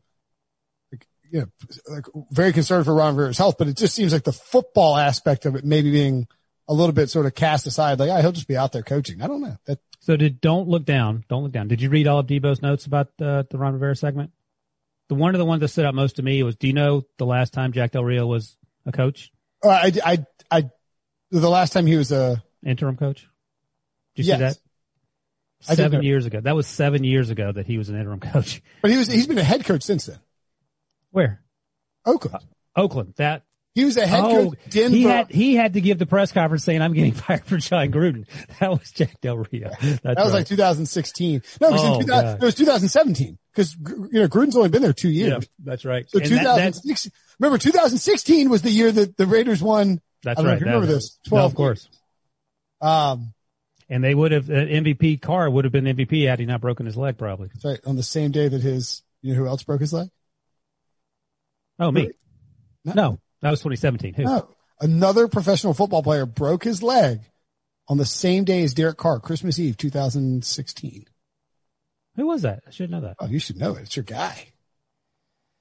[0.92, 1.48] like, you know,
[1.88, 3.56] like very concerned for Ron Rivera's health.
[3.58, 6.28] But it just seems like the football aspect of it maybe being
[6.68, 8.00] a little bit sort of cast aside.
[8.00, 9.22] Like, oh, he'll just be out there coaching.
[9.22, 9.58] I don't know.
[9.66, 11.24] That, so did don't look down.
[11.30, 11.68] Don't look down.
[11.68, 14.32] Did you read all of Debo's notes about uh, the Ron Rivera segment?
[15.10, 17.04] the one of the ones that stood out most to me was, do you know
[17.18, 19.32] the last time Jack Del Rio was a coach?
[19.64, 20.70] Uh, I, I, I,
[21.32, 23.28] the last time he was a interim coach.
[24.16, 24.38] Did you yes.
[24.38, 25.76] see that?
[25.76, 26.42] Seven years ago.
[26.42, 28.62] That was seven years ago that he was an interim coach.
[28.82, 30.20] But he was, he's been a head coach since then.
[31.12, 31.42] Where?
[32.06, 32.36] Oakland.
[32.36, 33.14] Uh, Oakland.
[33.18, 33.44] That
[33.76, 34.60] he was a head oh, coach.
[34.70, 34.96] Denver.
[34.96, 37.92] He had he had to give the press conference saying, "I'm getting fired for Jon
[37.92, 38.26] Gruden."
[38.60, 39.70] That was Jack Del Rio.
[39.70, 40.34] That's that was right.
[40.40, 41.42] like 2016.
[41.60, 44.94] No, it was, oh, 2000, it was 2017 because you know Gruden's only been there
[44.94, 45.30] two years.
[45.30, 46.10] Yeah, that's right.
[46.10, 47.12] So 2016.
[47.40, 50.00] remember, 2016 was the year that the Raiders won.
[50.24, 50.60] That's right.
[50.60, 51.20] remember this?
[51.28, 51.42] 12.
[51.42, 51.90] No, of course.
[52.82, 53.34] Um,
[53.90, 56.86] and they would have uh, MVP Carr would have been MVP had he not broken
[56.86, 57.50] his leg, probably.
[57.54, 57.80] That's right.
[57.86, 60.10] On the same day that his, you know, who else broke his leg?
[61.80, 62.12] Oh, me.
[62.84, 62.94] No.
[62.94, 63.20] no.
[63.42, 64.14] That was 2017.
[64.16, 64.24] Who?
[64.24, 64.50] No,
[64.80, 67.22] another professional football player broke his leg
[67.88, 71.06] on the same day as Derek Carr, Christmas Eve, 2016.
[72.16, 72.64] Who was that?
[72.66, 73.18] I should know that.
[73.20, 73.84] Oh, you should know it.
[73.84, 74.48] It's your guy.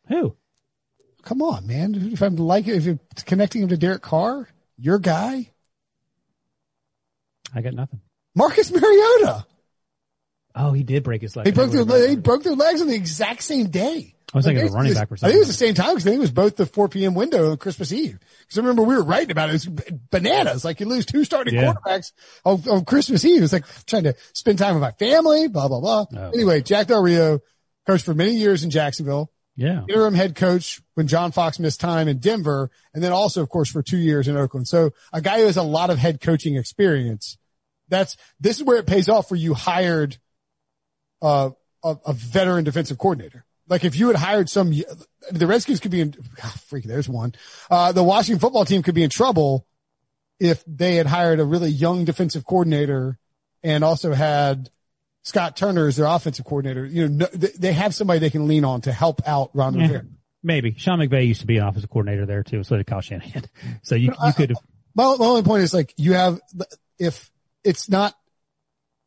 [0.09, 0.37] Who?
[1.23, 2.11] Come on, man.
[2.13, 5.51] If I'm like, if you're connecting him to Derek Carr, your guy,
[7.55, 8.01] I got nothing.
[8.35, 9.47] Marcus Mariota.
[10.57, 11.47] Oh, he did break his leg.
[11.47, 14.15] He broke their, they broke their legs on the exact same day.
[14.33, 15.29] I was thinking of a running back or something.
[15.29, 16.89] I think it was the same time because I think it was both the 4
[16.89, 17.15] p.m.
[17.15, 18.19] window on Christmas Eve.
[18.41, 19.65] Because I remember we were writing about it.
[19.67, 20.65] It was bananas.
[20.65, 21.73] Like you lose two starting Yeah.
[21.75, 22.13] quarterbacks
[22.45, 23.43] on, on Christmas Eve.
[23.43, 26.07] It's like trying to spend time with my family, blah, blah, blah.
[26.17, 26.31] Oh.
[26.31, 27.41] Anyway, Jack Del Rio
[27.87, 29.83] coached for many years in Jacksonville, Yeah.
[29.89, 33.71] interim head coach when John Fox missed time in Denver, and then also, of course,
[33.71, 34.67] for two years in Oakland.
[34.67, 37.39] So a guy who has a lot of head coaching experience.
[37.89, 40.17] That's, this is where it pays off for you hired,
[41.23, 41.51] uh,
[41.83, 43.45] a, a veteran defensive coordinator.
[43.69, 44.73] Like if you had hired some,
[45.31, 47.35] the Redskins could be in, ah, freak, there's one.
[47.71, 49.67] Uh, the Washington football team could be in trouble
[50.41, 53.19] if they had hired a really young defensive coordinator
[53.63, 54.69] and also had
[55.23, 56.85] Scott Turner as their offensive coordinator.
[56.85, 59.83] You know, no, they- have somebody they can lean on to help out Ron Yeah.
[59.83, 60.05] Rivera.
[60.43, 60.75] Maybe.
[60.77, 62.63] Sean McVay used to be an offensive coordinator there too.
[62.65, 63.45] So did Kyle Shanahan.
[63.83, 64.59] So you, you could have,
[64.95, 66.39] My, my only point is like you have,
[66.99, 67.31] if
[67.65, 68.15] it's not,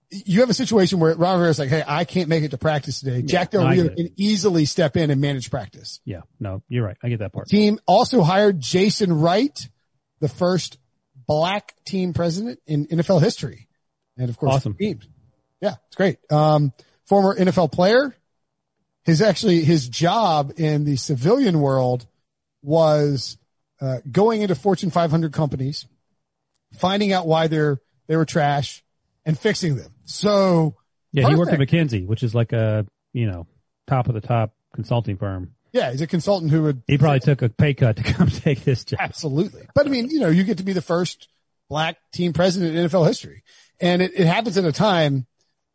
[0.10, 3.02] you have a situation where Ron Rivera's like, Hey, I can't make it to practice
[3.02, 3.22] today.
[3.22, 6.00] Jack Del Rio can easily step in and manage practice.
[6.06, 6.98] yeah, no, you're right.
[7.04, 7.48] I get that part.
[7.50, 9.70] Team also hired Jason Wright,
[10.22, 10.78] the first
[11.28, 13.68] black team president in NFL history.
[14.18, 14.76] And of course, Awesome.
[14.76, 15.08] teams.
[15.62, 16.18] Yeah, it's great.
[16.32, 16.72] Um,
[17.06, 18.16] former NFL player.
[19.04, 22.08] His actually, his job in the civilian world
[22.62, 23.38] was,
[23.82, 25.86] uh, going into Fortune 500 companies,
[26.74, 28.84] finding out why they're, they were trash
[29.26, 29.94] and fixing them.
[30.06, 30.76] So
[31.12, 31.28] Yeah.
[31.30, 31.72] He worked at Perfect.
[31.92, 33.48] McKinsey, which is like a, you know,
[33.88, 35.54] top of the top consulting firm.
[35.74, 38.64] yeah, he's a consultant who would He probably took a pay cut to come take
[38.64, 39.00] this job.
[39.02, 39.68] Absolutely.
[39.76, 41.28] But I mean, you know, you get to be the first
[41.70, 43.44] black team president in NFL history.
[43.80, 45.26] And it, it happens at a time.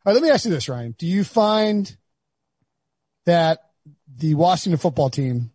[0.05, 0.95] All right, let me ask you this, Ryan.
[0.97, 1.95] Do you find
[3.25, 3.59] that
[4.15, 5.51] the Washington football team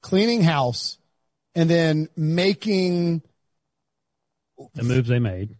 [0.00, 0.98] cleaning house
[1.54, 3.22] and then making,
[4.74, 5.56] The moves they made.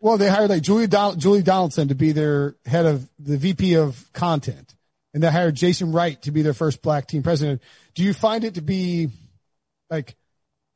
[0.00, 3.74] Well, they hired like Julie, Don, Julie Donaldson to be their head of the VP
[3.74, 4.74] of content
[5.16, 7.62] and they hired Jason Wright to be their first black team president.
[7.94, 9.08] Do you find it to be
[9.88, 10.14] like,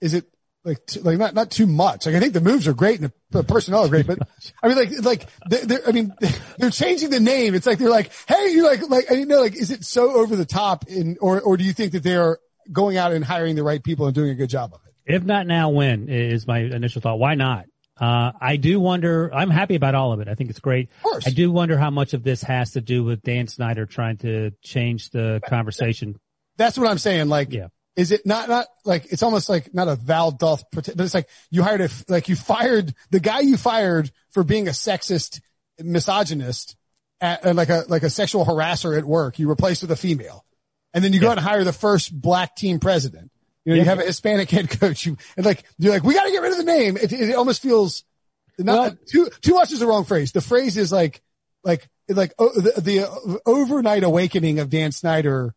[0.00, 0.24] is it
[0.64, 2.06] like, t- like not, not too much?
[2.06, 4.18] Like I think the moves are great and the, the personnel is great, but
[4.62, 6.14] I mean, like, like they're, they're, I mean,
[6.58, 7.54] they're changing the name.
[7.54, 10.10] It's like, they're like, Hey, you like, like, I didn't know, like, is it so
[10.10, 12.38] over the top in, or, or do you think that they're
[12.72, 14.94] going out and hiring the right people and doing a good job of it?
[15.04, 17.18] If not now, when is my initial thought.
[17.18, 17.66] Why not?
[18.00, 20.28] Uh, I do wonder, I'm happy about all of it.
[20.28, 20.88] I think it's great.
[20.98, 21.26] Of course.
[21.26, 24.52] I do wonder how much of this has to do with Dan Snyder trying to
[24.62, 26.18] change the conversation.
[26.56, 27.28] That's what I'm saying.
[27.28, 27.68] Like, Yeah.
[27.96, 31.28] is it not, not like, it's almost like not a Val doth but it's like
[31.50, 35.40] you hired a, like you fired the guy you fired for being a sexist,
[35.78, 36.76] misogynist
[37.20, 39.38] at, and like a, like a sexual harasser at work.
[39.38, 40.44] You replaced with a female
[40.94, 41.32] and then you go Yeah.
[41.32, 43.30] out and hire the first black team president.
[43.64, 45.04] You know, you have a Hispanic head coach.
[45.06, 46.96] You, and like, you're like, we got to get rid of the name.
[46.96, 48.04] It, it almost feels
[48.58, 50.32] not Well- too, too much is the wrong phrase.
[50.32, 51.20] The phrase is like,
[51.62, 55.54] like, like oh, the, the overnight awakening of Dan Snyder.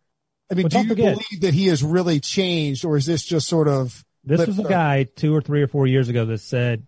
[0.51, 3.47] I mean, do you forget- believe that he has really changed or is this just
[3.47, 6.85] sort of This was a guy two or three or four years ago that said,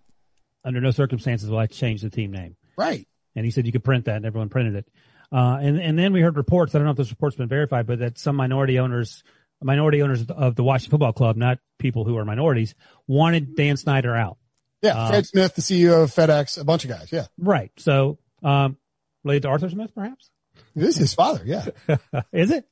[0.63, 2.55] under no circumstances will I change the team name.
[2.77, 3.07] Right.
[3.35, 4.87] And he said you could print that and everyone printed it.
[5.31, 7.87] Uh, and, and then we heard reports, I don't know if this report's been verified,
[7.87, 9.23] but that some minority owners,
[9.65, 12.75] minority owners of the Washington football club, not people who are minorities,
[13.07, 14.37] wanted Dan Snyder out.
[14.81, 14.95] Yeah.
[14.95, 17.11] Uh, Fred Smith, the CEO of FedEx, a bunch of guys.
[17.11, 17.25] Yeah.
[17.37, 17.71] Right.
[17.77, 18.77] So, um,
[19.23, 20.29] related to Arthur Smith, perhaps?
[20.75, 21.41] This is his father.
[21.43, 21.65] Yeah.
[22.31, 22.65] Is it?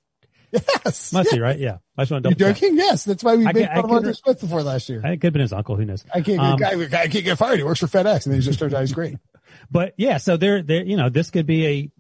[0.51, 1.11] Yes.
[1.11, 1.35] Must yeah.
[1.35, 1.57] be, right?
[1.59, 1.77] Yeah.
[1.97, 2.61] I just want to double check.
[2.61, 2.77] joking?
[2.77, 3.05] Yes.
[3.05, 4.99] That's why we I made fun of Arthur Smith before last year.
[4.99, 5.75] It could have been his uncle.
[5.75, 6.05] Who knows?
[6.13, 7.57] I can't, Um, guy, guy can't get fired.
[7.57, 9.17] He works for FedEx and then he just turns out he's great.
[9.69, 11.91] But yeah, so there, there, you know, this could be a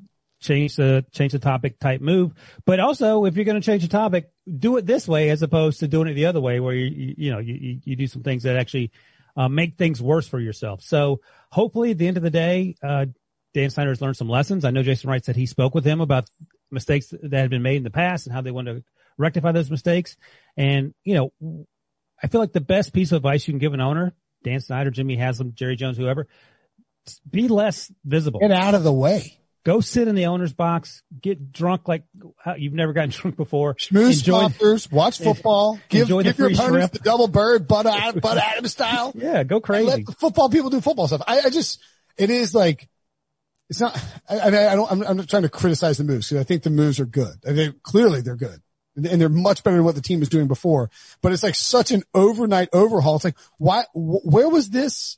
[0.43, 2.33] change the change the topic type move.
[2.65, 4.29] But also, if you're going to change the topic,
[4.59, 7.15] do it this way as opposed to doing it the other way, where you you,
[7.17, 8.91] you know you, you do some things that actually
[9.35, 10.81] uh, make things worse for yourself.
[10.81, 11.21] So
[11.51, 13.05] hopefully, at the end of the day, uh,
[13.53, 14.65] Dan Snyder has learned some lessons.
[14.65, 16.29] I know Jason Wright said he spoke with him about
[16.71, 18.83] mistakes that had been made in the past and how they want to
[19.17, 20.17] rectify those mistakes.
[20.57, 21.65] And you know,
[22.21, 24.13] I feel like the best piece of advice you can give an owner,
[24.43, 26.27] Dan Snyder, Jimmy Haslam, Jerry Jones, whoever,
[27.29, 28.39] be less visible.
[28.39, 29.39] Get out of the way.
[29.65, 32.03] Go sit in the owner's box, get drunk like
[32.57, 33.75] you've never gotten drunk before.
[33.75, 36.91] Schmooze Enjoy- watch football, give, give your opponents shrimp.
[36.91, 37.85] the double bird, Bud,
[38.21, 39.13] Bud Adams style.
[39.23, 39.85] Yeah, go crazy.
[39.87, 41.21] let the football people do football stuff.
[41.25, 41.79] I, I just,
[42.17, 42.89] it is like,
[43.69, 43.97] it's not,
[44.29, 46.43] I, I, mean, I don't, I'm, I'm not trying to criticize the moves because I
[46.43, 47.35] think the moves are good.
[47.47, 48.61] I think clearly they're good
[48.95, 50.89] and and they're much better than what the team was doing before,
[51.21, 53.15] but it's like such an overnight overhaul.
[53.15, 55.17] It's like, why, wh- where was this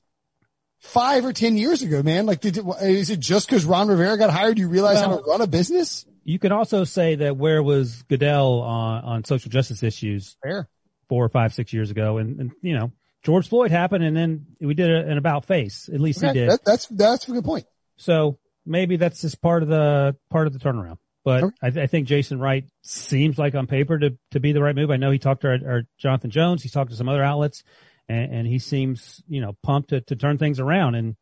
[0.79, 2.25] five or ten years ago, man.
[2.25, 4.57] Like, did it, is it just because Ron Rivera got hired?
[4.59, 6.05] You realize how to run a business?
[6.23, 10.67] You can also say that where was Goodell on, on social justice issues Fair.
[11.07, 12.17] four or five, six years ago?
[12.17, 12.91] And, and you know,
[13.23, 15.89] George Floyd happened and then we did a, an about face.
[15.93, 16.49] At least he did.
[16.49, 17.65] that, that's that's a good point.
[17.97, 20.97] So maybe that's just part of the part of the turnaround.
[21.23, 21.55] But Okay.
[21.61, 24.91] I, I think Jason Wright seems like on paper to to be the right move.
[24.91, 26.61] I know he talked to our, our Jonathan Jones.
[26.61, 27.63] He's talked to some other outlets,
[28.09, 30.95] and, and he seems you know pumped to to turn things around.
[30.95, 31.15] And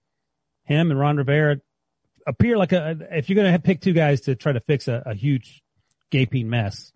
[0.65, 1.57] him and Ron Rivera
[2.25, 5.03] appear like a if you're going to pick two guys to try to fix a,
[5.05, 5.61] a huge
[6.09, 6.91] gaping mess,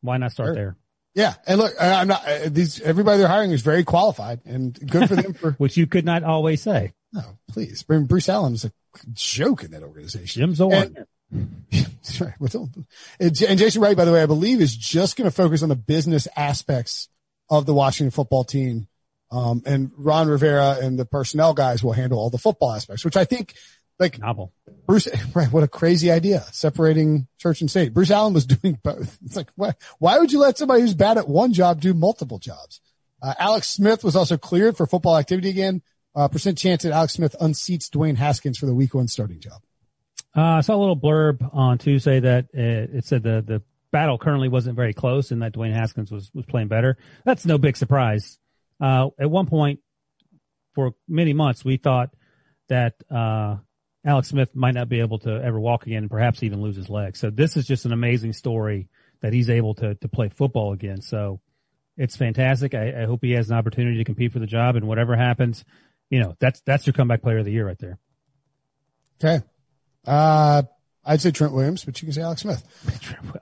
[0.00, 0.54] why not start Sure.
[0.54, 0.76] there?
[1.12, 2.80] Yeah, and look, I'm not uh, these.
[2.80, 5.50] Everybody they're hiring is very qualified, and good for them for.
[5.58, 6.92] Which you could not always say.
[7.12, 8.70] No, please, I mean, Bruce Allen is a
[9.12, 10.40] joke in that organization.
[10.40, 10.94] Jim Zorn.
[11.72, 12.40] That's right.
[12.40, 12.70] With all-
[13.18, 15.64] And J- and Jason Wright, by the way, I believe is just going to focus
[15.64, 17.08] on the business aspects
[17.48, 18.86] of the Washington football team.
[19.32, 23.16] Um, and Ron Rivera and the personnel guys will handle all the football aspects, which
[23.16, 23.54] I think
[24.00, 24.52] like novel.
[24.86, 25.52] Bruce, right.
[25.52, 27.94] What a crazy idea separating church and state.
[27.94, 29.18] Bruce Allen was doing both.
[29.24, 32.38] It's like, why, why would you let somebody who's bad at one job do multiple
[32.38, 32.80] jobs?
[33.22, 35.82] Uh, Alex Smith was also cleared for football activity again.
[36.16, 39.62] Uh, percent chance that Alex Smith unseats Dwayne Haskins for the week one starting job.
[40.36, 43.62] Uh, I saw a little blurb on Tuesday that uh, it said the the
[43.92, 46.96] battle currently wasn't very close and that Dwayne Haskins was was playing better.
[47.24, 48.38] That's no big surprise.
[48.80, 49.80] Uh, at one point,
[50.74, 52.10] for many months, we thought
[52.68, 53.56] that uh,
[54.04, 56.88] Alex Smith might not be able to ever walk again, and perhaps even lose his
[56.88, 57.16] leg.
[57.16, 58.88] So this is just an amazing story
[59.20, 61.02] that he's able to to play football again.
[61.02, 61.40] So
[61.96, 62.74] it's fantastic.
[62.74, 65.64] I, I hope he has an opportunity to compete for the job, and whatever happens,
[66.08, 67.98] you know, that's that's your comeback player of the year right there.
[69.22, 69.44] Okay.
[70.06, 70.62] Uh,
[71.04, 72.62] I'd say Trent Williams, but you can say Alex Smith.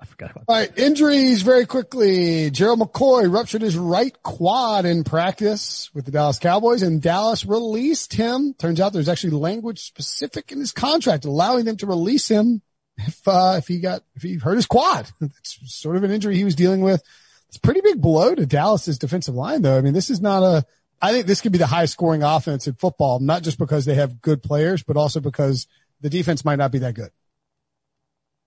[0.00, 0.78] I forgot about All right.
[0.78, 2.50] Injuries very quickly.
[2.50, 8.12] Gerald McCoy ruptured his right quad in practice with the Dallas Cowboys and Dallas released
[8.12, 8.54] him.
[8.54, 12.62] Turns out there's actually language specific in his contract allowing them to release him
[12.96, 15.11] if, uh, if he got, if he hurt his quad.
[15.20, 17.02] It's sort of an injury he was dealing with.
[17.48, 19.76] It's a pretty big blow to Dallas's defensive line though.
[19.76, 20.64] I mean, this is not a,
[21.02, 23.94] I think this could be the highest scoring offense in football, not just because they
[23.94, 25.66] have good players, but also because
[26.00, 27.11] the defense might not be that good.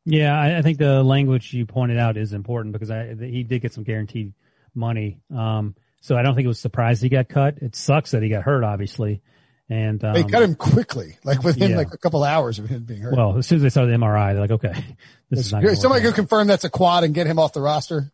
[0.06, 3.62] Yeah, I, I think the language you pointed out is important because I, he did
[3.62, 4.34] get some guaranteed
[4.74, 5.20] money.
[5.36, 7.58] Um, so I don't think it was surprised he got cut.
[7.58, 9.22] It sucks that he got hurt, obviously.
[9.70, 11.78] And, um, They cut him quickly, like within yeah.
[11.78, 13.16] like a couple hours of him being hurt.
[13.16, 14.74] well, as soon as they saw the MRI, they're like, okay,
[15.30, 17.62] this is not gonna Somebody go confirm that's a quad and get him off the
[17.62, 18.12] roster.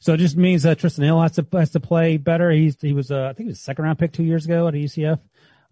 [0.00, 2.50] So it just means that Trysten Hill has to, has to play better.
[2.50, 4.68] He's, he was, uh, I think he was a second round pick two years ago
[4.68, 5.18] at UCF.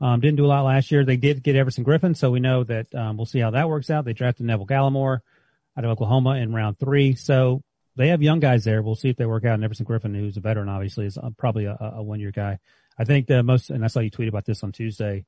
[0.00, 1.04] Um, didn't do a lot last year.
[1.04, 2.16] They did get Everson Griffen.
[2.16, 4.04] So we know that, um, we'll see how that works out.
[4.04, 5.20] They drafted Neville Gallimore
[5.76, 7.14] out of Oklahoma in round three.
[7.14, 7.62] So
[7.96, 8.82] they have young guys there.
[8.82, 9.54] We'll see if they work out.
[9.54, 12.58] And Everson Griffen, who's a veteran, obviously is uh, probably a, a one year guy.
[12.98, 15.24] I think the most, and I saw you tweet about this on Tuesday,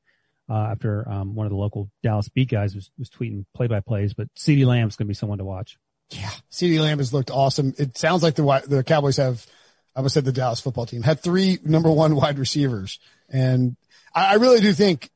[0.51, 3.80] uh, after, um, one of the local Dallas beat guys was, was tweeting play by
[3.80, 5.76] plays, but CeeDee Lamb's going to be someone to watch.
[6.11, 6.30] Yeah.
[6.51, 7.74] CeeDee Lamb has looked awesome.
[7.76, 9.46] It sounds like the, the Cowboys have,
[9.94, 12.99] I almost said the Dallas football team had three number one wide receivers.
[13.28, 13.76] And
[14.14, 15.11] I, I really do think,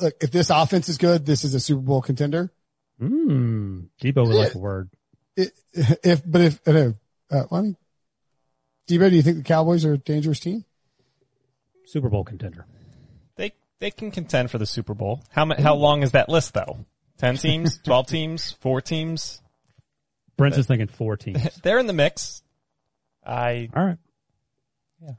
[0.00, 2.50] look, if this offense is good, this is a Super Bowl contender.
[2.98, 3.80] Hmm.
[4.00, 4.90] Debo would like a word.
[5.36, 6.92] It, if, but if, uh,
[7.30, 7.76] uh, I mean,
[8.88, 10.64] Debo, do you think the Cowboys are a dangerous team?
[11.86, 12.66] Super Bowl contender.
[13.36, 15.22] They they can contend for the Super Bowl.
[15.30, 16.84] How ma- how long is that list though?
[17.18, 19.40] Ten teams, twelve teams, four teams.
[20.36, 21.42] Brent's is thinking four teams.
[21.62, 22.42] They're in the mix.
[23.24, 23.98] I All right.
[25.00, 25.12] Yeah,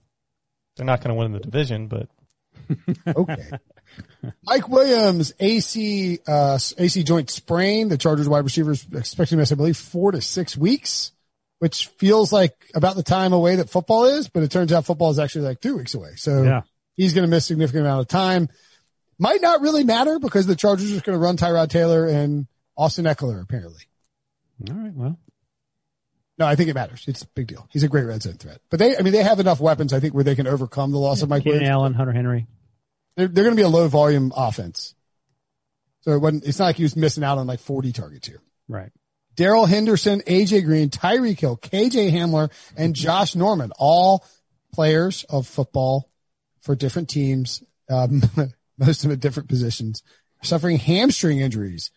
[0.76, 2.09] they're not going to win the division, but
[3.07, 3.49] Okay.
[4.46, 7.89] Mike Williams, AC, uh, AC joint sprain.
[7.89, 11.12] The Chargers wide receivers expecting to miss, I believe, four to six weeks,
[11.60, 15.12] which feels like about the time away that football is, but it turns out football
[15.12, 16.12] is actually like two weeks away.
[16.16, 16.62] So Yeah.
[16.96, 18.50] he's going to miss a significant amount of time.
[19.20, 23.06] Might not really matter because the Chargers are going to run Tyrod Taylor and Austin
[23.06, 23.84] Ekeler, apparently.
[24.70, 24.94] All right.
[24.94, 25.20] Well,
[26.39, 27.04] No, I think it matters.
[27.08, 27.68] It's a big deal.
[27.72, 28.60] He's a great red zone threat.
[28.70, 30.98] But they, I mean, they have enough weapons, I think, where they can overcome the
[30.98, 31.72] loss of Mike Keenan Williams.
[31.72, 32.48] Allen, Hunter Henry.
[33.16, 34.95] They're, they're going to be a low volume offense.
[36.01, 38.41] So it wasn't, it's not like he was missing out on like 40 targets here.
[38.68, 38.91] Right.
[39.36, 44.26] Darrell Henderson, AJ Green, Tyreek Hill, KJ Hamler, and Josh Norman, all
[44.74, 46.09] players of football
[46.61, 48.22] for different teams, um,
[48.78, 50.03] most of them at different positions,
[50.43, 51.91] suffering hamstring injuries.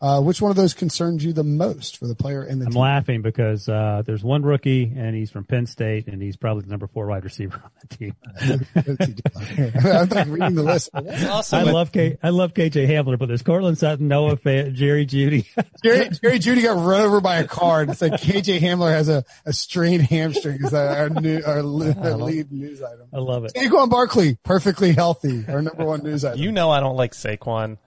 [0.00, 2.68] Uh, which one of those concerns you the most for the player and the team.
[2.68, 2.80] I'm team?
[2.80, 6.70] laughing because uh, there's one rookie and he's from Penn State and he's probably the
[6.70, 8.14] number four wide receiver on the team.
[9.84, 10.90] I'm like reading the list.
[11.28, 12.16] Also, I love K.
[12.22, 15.46] I love KJ Hamler, but there's Courtland Sutton, Noah Fant, Jerry Jeudy.
[15.82, 17.82] Jerry, Jerry Jeudy got run over by a car.
[17.82, 20.62] and It's like KJ Hamler has a, a strained hamstring.
[20.64, 23.08] Is our new our, our lead news item.
[23.12, 23.52] I love it.
[23.54, 25.44] Saquon Barkley perfectly healthy.
[25.48, 26.38] Our number one news item.
[26.38, 27.78] you know I don't like Saquon.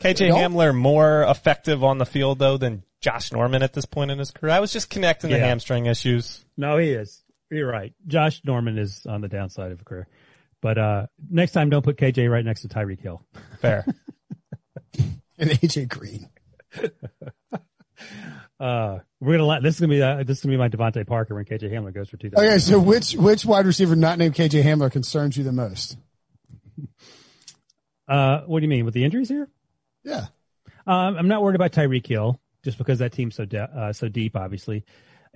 [0.00, 0.30] KJ?
[0.30, 4.30] Hamler more effective on the field though than Josh Norman at this point in his
[4.30, 4.52] career.
[4.52, 5.46] I was just connecting the Yeah.
[5.46, 6.44] hamstring issues.
[6.56, 7.22] No, he is.
[7.50, 7.92] You're right.
[8.06, 10.06] Josh Norman is on the downside of a career.
[10.62, 13.22] But uh next time, don't put KJ right next to Tyreek Hill.
[13.60, 13.84] Fair.
[15.38, 16.28] and AJ Green.
[18.58, 21.06] Uh, we're gonna let this is gonna be uh, this is gonna be my DeVante
[21.06, 22.30] Parker when KJ Hamler goes for two.
[22.34, 25.96] Okay, so which which wide receiver not named KJ Hamler concerns you the most?
[28.06, 29.48] Uh, what do you mean with the injuries here?
[30.04, 30.26] Yeah.
[30.86, 34.08] Um, I'm not worried about Tyreek Hill just because that team's so de- uh, so
[34.08, 34.36] deep.
[34.36, 34.84] Obviously,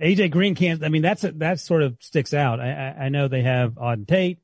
[0.01, 0.83] AJ Green can't.
[0.83, 2.59] I mean, that's a, that sort of sticks out.
[2.59, 4.39] I, I, I know they have Auden Tate.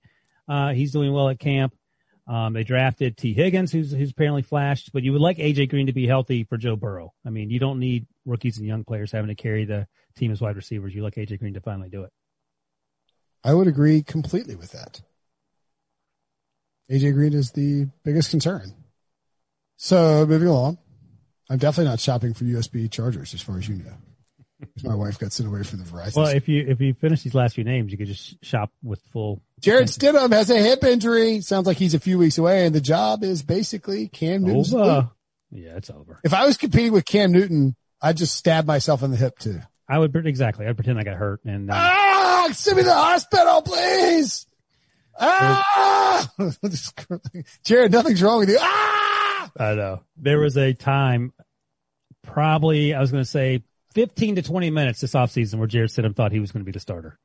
[0.47, 1.74] Uh, he's doing well at camp.
[2.28, 4.91] Um, they drafted Tee Higgins, who's who's apparently flashed.
[4.93, 7.13] But you would like AJ Green to be healthy for Joe Burrow.
[7.26, 10.39] I mean, you don't need rookies and young players having to carry the team as
[10.39, 10.93] wide receivers.
[10.93, 12.11] You like AJ Green to finally do it.
[13.43, 15.01] I would agree completely with that.
[16.91, 18.74] AJ Green is the biggest concern.
[19.84, 20.77] So moving along,
[21.49, 23.95] I'm definitely not shopping for USB chargers as far as you know.
[24.84, 26.17] My wife got sent away from the Verizon.
[26.17, 29.01] Well, if you if you finish these last few names, you could just shop with
[29.11, 29.41] full.
[29.59, 31.41] Jarrett Stidham has a hip injury.
[31.41, 34.71] Sounds like he's a few weeks away, and the job is basically Cam Newton's.
[34.71, 35.09] Over.
[35.49, 36.19] Yeah, it's over.
[36.23, 39.61] If I was competing with Cam Newton, I'd just stab myself in the hip too.
[39.89, 40.67] I would exactly.
[40.67, 41.71] I'd pretend I got hurt and.
[41.71, 44.45] Um, Ah, send me to the hospital, please.
[45.19, 46.29] Ah,
[47.63, 48.57] Jared, nothing's wrong with you.
[48.61, 49.00] Ah,
[49.57, 50.01] I know.
[50.17, 51.33] There was a time,
[52.23, 56.15] probably, I was going to say 15 to 20 minutes this offseason where Jarrett Stidham
[56.15, 57.17] thought he was going to be the starter.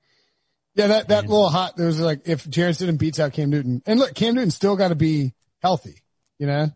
[0.75, 1.77] yeah, that that little hot.
[1.77, 4.77] There was like if Jarrett Stidham beats out Cam Newton, and look, Cam Newton still
[4.77, 6.03] got to be healthy.
[6.39, 6.71] You know,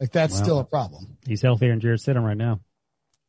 [0.00, 0.42] like that's Wow.
[0.42, 1.16] still a problem.
[1.26, 2.60] He's healthier than Jarrett Stidham right now.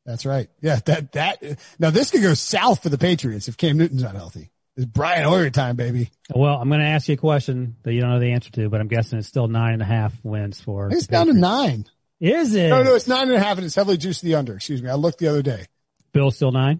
[0.05, 0.47] That's right.
[0.61, 1.43] Yeah, that that
[1.79, 4.51] now this could go south for the Patriots if Cam Newton's not healthy.
[4.77, 6.11] It's Brian Hoyer time, baby.
[6.33, 8.69] Well, I'm going to ask you a question that you don't know the answer to,
[8.69, 10.89] but I'm guessing it's still nine and a half wins for.
[10.91, 11.85] It's down to nine.
[12.19, 12.69] Is it?
[12.69, 14.55] No, no, it's nine and a half, and it's heavily juiced to the under.
[14.55, 14.89] Excuse me.
[14.89, 15.65] I looked the other day.
[16.13, 16.79] Bill's still nine?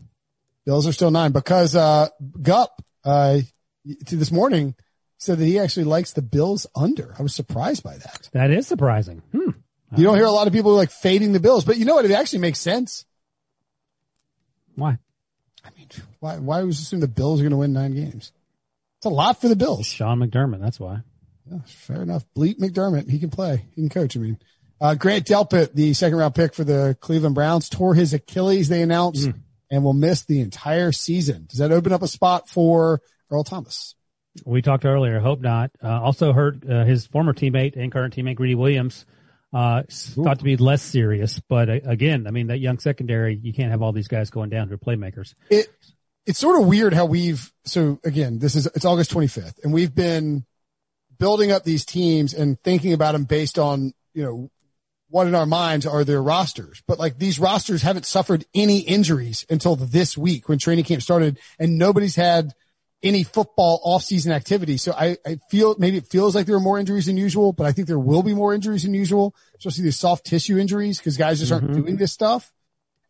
[0.64, 3.40] Bills are still nine because uh, Gup uh,
[4.06, 4.76] to this morning
[5.18, 7.16] said that he actually likes the Bills under.
[7.18, 8.30] I was surprised by that.
[8.34, 9.24] That is surprising.
[9.32, 9.52] Hmm.
[9.96, 12.06] You don't hear a lot of people like fading the Bills, but you know what?
[12.06, 13.06] It actually makes sense.
[14.76, 15.00] Why?
[15.68, 15.88] I mean,
[16.20, 18.32] why why was assume the Bills are going to win nine games?
[18.98, 19.86] It's a lot for the Bills.
[19.86, 20.62] Sean McDermott.
[20.62, 21.02] That's why.
[21.50, 22.26] Yeah, fair enough.
[22.36, 23.66] Bleep McDermott, he can play.
[23.76, 24.18] He can coach.
[24.18, 24.40] I mean,
[24.82, 28.82] uh, Grant Delpit, the second round pick for the Cleveland Browns, tore his Achilles, they
[28.82, 29.30] announced,
[29.70, 31.46] and will miss the entire season.
[31.50, 33.02] Does that open up a spot for
[33.32, 33.96] Earl Thomas?
[34.46, 35.20] We talked earlier.
[35.20, 35.72] Hope not.
[35.84, 39.06] Uh, also hurt uh, his former teammate and current teammate Greedy Williams.
[39.58, 43.54] Uh, thought to be less serious, but uh, again, I mean that young secondary, you
[43.54, 45.34] can't have all these guys going down to playmakers.
[45.50, 45.68] it
[46.28, 49.96] it's sort of weird how we've so again this is it's august 25th and we've
[49.96, 50.46] been
[51.18, 54.52] building up these teams and thinking about them based on you know
[55.10, 59.46] what in our minds are their rosters but like these rosters haven't suffered any injuries
[59.50, 62.54] until this week when training camp started and nobody's had
[63.04, 66.80] any football off-season activity so i i feel maybe it feels like there are more
[66.80, 70.00] injuries than usual but i think there will be more injuries than usual especially these
[70.00, 71.82] soft tissue injuries because guys just aren't mm-hmm.
[71.82, 72.54] doing this stuff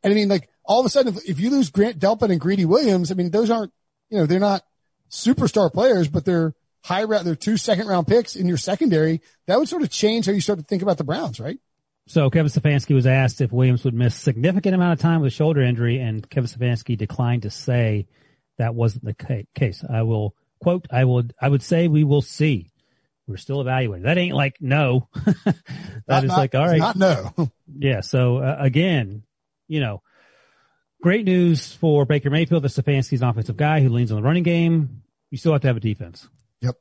[0.03, 2.39] and I mean, like all of a sudden, if, if you lose Grant Delpit and
[2.39, 3.73] Greedy Williams, I mean, those aren't,
[4.09, 4.63] you know, they're not
[5.09, 9.21] superstar players, but they're high round, they're two second round picks in your secondary.
[9.47, 11.59] That would sort of change how you start to think about the Browns, right?
[12.05, 15.35] So Kevin Stefanski was asked if Williams would miss significant amount of time with a
[15.35, 18.07] shoulder injury, and Kevin Stefanski declined to say
[18.57, 19.83] that wasn't the case.
[19.89, 22.69] I will quote, I would, I would say we will see.
[23.27, 24.05] We're still evaluating.
[24.05, 25.09] That ain't like no.
[25.15, 25.55] that
[26.07, 26.79] Not- is not- like, all right.
[26.79, 27.51] Not no.
[27.79, 27.99] Yeah.
[28.01, 29.23] So uh, again,
[29.67, 30.01] you know,
[31.01, 32.63] great news for Baker Mayfield.
[32.63, 35.03] The Stefanski's an offensive guy who leans on the running game.
[35.29, 36.27] You still have to have a defense.
[36.61, 36.75] yep.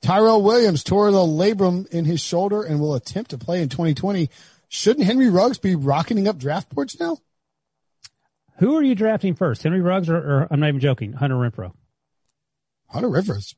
[0.00, 4.30] Tyrell Williams tore the labrum in his shoulder and will attempt to play in 2020.
[4.68, 7.18] Shouldn't Henry Ruggs be rocketing up draft boards now?
[8.58, 11.72] Who are you drafting first, Henry Ruggs or, or I'm not even joking, Hunter Renfrow?
[12.88, 13.54] Hunter Rivers,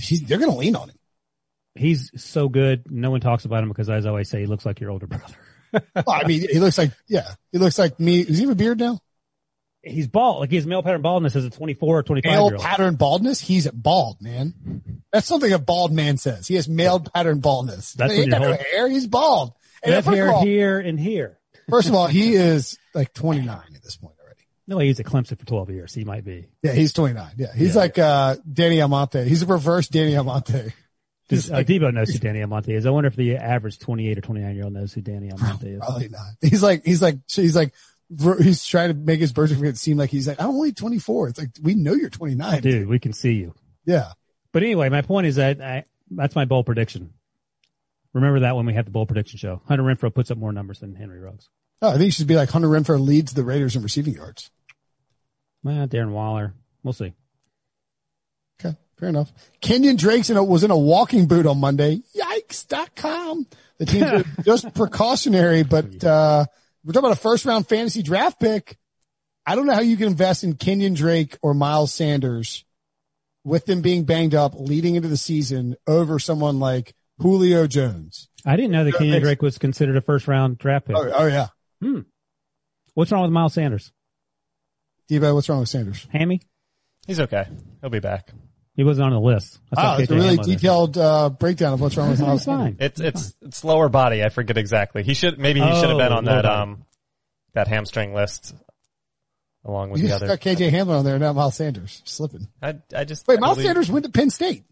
[0.00, 0.96] he's, they're going to lean on him.
[1.74, 2.90] He's so good.
[2.90, 5.06] No one talks about him because, as I always say, he looks like your older
[5.06, 5.34] brother.
[5.72, 8.24] Well, I mean, he looks like, yeah, he looks like me.
[8.24, 8.98] Does he have a beard now?
[9.82, 10.40] He's bald.
[10.40, 12.62] Like he has male pattern baldness as a 24 or 25 male year old.
[12.62, 13.40] pattern baldness.
[13.40, 15.02] He's bald, man.
[15.12, 16.46] That's something a bald man says.
[16.46, 17.94] He has male pattern baldness.
[17.94, 18.88] That's he got you're no holding- hair.
[18.90, 19.54] He's bald.
[19.82, 21.38] And hair all, here and here.
[21.70, 24.11] First of all, he is like 29 at this point.
[24.66, 25.94] No, he was at Clemson for 12 years.
[25.94, 26.46] He might be.
[26.62, 27.32] Yeah, he's 29.
[27.36, 29.28] Yeah, he's like uh Danny Almonte.
[29.28, 30.72] He's a reverse Danny Almonte.
[31.28, 32.84] Does, uh, Debo knows who Danny Almonte is.
[32.84, 35.78] I wonder if the average 28 or 29 year old knows who Danny Almonte is.
[35.78, 36.20] Probably not.
[36.40, 37.72] He's like he's like he's like
[38.40, 41.28] he's trying to make his birth certificate seem like he's like I'm only 24.
[41.28, 43.54] It's like we know you're 29, Dude, we can see you.
[43.86, 44.12] Yeah.
[44.52, 47.14] But anyway, my point is that I, that's my bold prediction.
[48.12, 49.62] Remember that when we had the bold prediction show.
[49.66, 51.48] Hunter Renfrow puts up more numbers than Henry Ruggs.
[51.82, 54.50] Oh, I think it should be like Hunter Renfrow leads the Raiders in receiving yards.
[55.64, 56.54] Well, Darren Waller.
[56.84, 57.12] We'll see.
[58.60, 59.32] Okay, fair enough.
[59.60, 62.02] Kenyan Drake's in a, was in a walking boot on Monday.
[62.16, 63.46] Yikes.com.
[63.78, 66.46] The teams are just precautionary, but, uh,
[66.84, 68.76] we're talking about a first round fantasy draft pick.
[69.44, 72.64] I don't know how you can invest in Kenyan Drake or Miles Sanders
[73.44, 78.28] with them being banged up leading into the season over someone like Julio Jones.
[78.44, 80.96] I didn't know that Kenyan Drake was considered a first round draft pick.
[80.96, 81.48] Oh, oh yeah.
[82.94, 83.92] What's wrong with Miles Sanders?
[85.10, 86.06] Debo, what's wrong with Sanders?
[86.12, 86.40] Hammy?
[87.06, 87.46] He's okay.
[87.80, 88.30] He'll be back.
[88.74, 89.58] He wasn't on the list.
[89.76, 92.44] I Ah, thought it's a really detailed, uh, breakdown of what's wrong with He's Miles
[92.44, 92.76] fine.
[92.80, 94.24] It's it's it's lower body.
[94.24, 95.02] I forget exactly.
[95.02, 96.48] He should maybe he should have been Oh, on that body.
[96.70, 96.84] um
[97.54, 98.54] that hamstring list
[99.64, 100.36] along with You the just other.
[100.38, 102.00] got KJ Hamler on there, not Miles Sanders.
[102.06, 102.48] Slipping.
[102.62, 104.64] I I just Wait, I Miles believe- Sanders went to Penn State.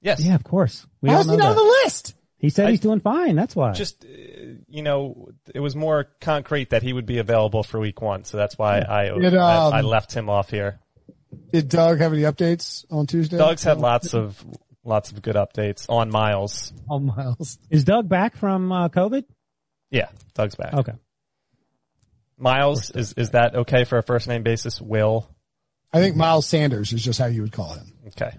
[0.00, 0.24] Yes.
[0.24, 0.86] Yeah, of course.
[1.00, 2.14] We How all is know he not on the list?
[2.38, 3.34] He said I- he's doing fine.
[3.34, 3.72] That's why.
[3.72, 4.08] Just uh,
[4.70, 8.36] you know, it was more concrete that he would be available for week one, so
[8.36, 10.80] that's why I Did, um, I, I left him off here.
[11.52, 13.36] Did Doug have any updates on Tuesday?
[13.36, 14.42] Doug's had lots of
[14.84, 16.72] lots of good updates on Miles.
[16.88, 17.58] on Miles.
[17.70, 19.24] is Doug back from uh, COVID?
[19.90, 20.74] Yeah, Doug's back.
[20.74, 20.92] Okay.
[22.38, 24.80] Miles is is that okay for a first name basis?
[24.80, 25.28] Will
[25.92, 27.92] I think Miles Sanders is just how you would call him.
[28.08, 28.30] okay.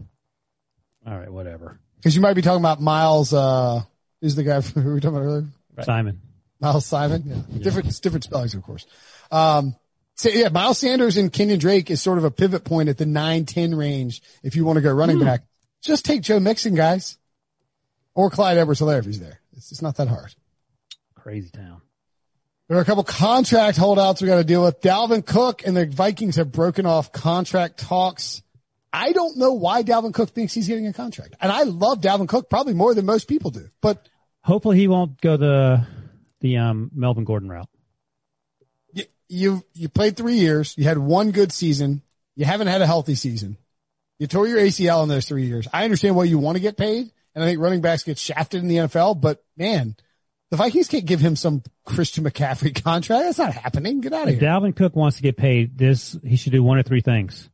[1.06, 1.32] All right.
[1.32, 1.80] Whatever.
[1.98, 3.82] Because you might be talking about Miles, uh,
[4.22, 5.48] who's the guy who we were talking about earlier?
[5.86, 6.22] Simon.
[6.60, 7.24] Miles Simon.
[7.26, 7.64] Yeah.
[7.64, 8.86] Different, different spellings, of course.
[9.32, 9.76] Um,
[10.16, 13.06] so yeah, Miles Sanders and Kenyan Drake is sort of a pivot point at the
[13.06, 14.22] 9-10 range.
[14.44, 15.42] If you want to go running back,
[15.82, 17.18] just take Joe Mixon, guys.
[18.14, 19.40] Or Clyde Edwards Helaire if he's there.
[19.54, 20.36] It's, it's not that hard.
[21.16, 21.82] Crazy town.
[22.68, 24.80] There are a couple contract holdouts we got to deal with.
[24.82, 28.44] Dalvin Cook and the Vikings have broken off contract talks.
[28.94, 31.36] I don't know why Dalvin Cook thinks he's getting a contract.
[31.42, 34.08] And I love Dalvin Cook probably more than most people do, but
[34.44, 35.86] Hopefully he won't go the
[36.42, 37.70] the um, Melvin Gordon route.
[38.94, 40.74] you, you, you played three years.
[40.78, 42.02] You had one good season.
[42.36, 43.58] You haven't had a healthy season.
[44.18, 45.68] You tore your ACL in those three years.
[45.72, 47.12] I understand why you want to get paid.
[47.34, 49.96] And I think running backs get shafted in the NFL, but man,
[50.50, 53.24] the Vikings can't give him some Christian McCaffrey contract.
[53.24, 54.02] That's not happening.
[54.02, 54.50] Get out of If here.
[54.50, 57.50] Dalvin Cook wants to get paid, this he should do one of three things: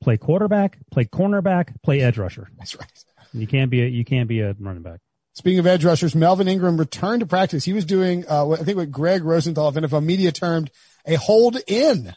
[0.00, 2.48] play quarterback, play cornerback, play edge rusher.
[2.58, 3.04] That's right.
[3.32, 5.00] You can't be a you can't be a running back.
[5.34, 7.64] Speaking of edge rushers, Melvin Ingram returned to practice.
[7.64, 10.70] He was doing, uh, what I think what Greg Rosenthal of NFL Media termed
[11.06, 12.14] a hold in.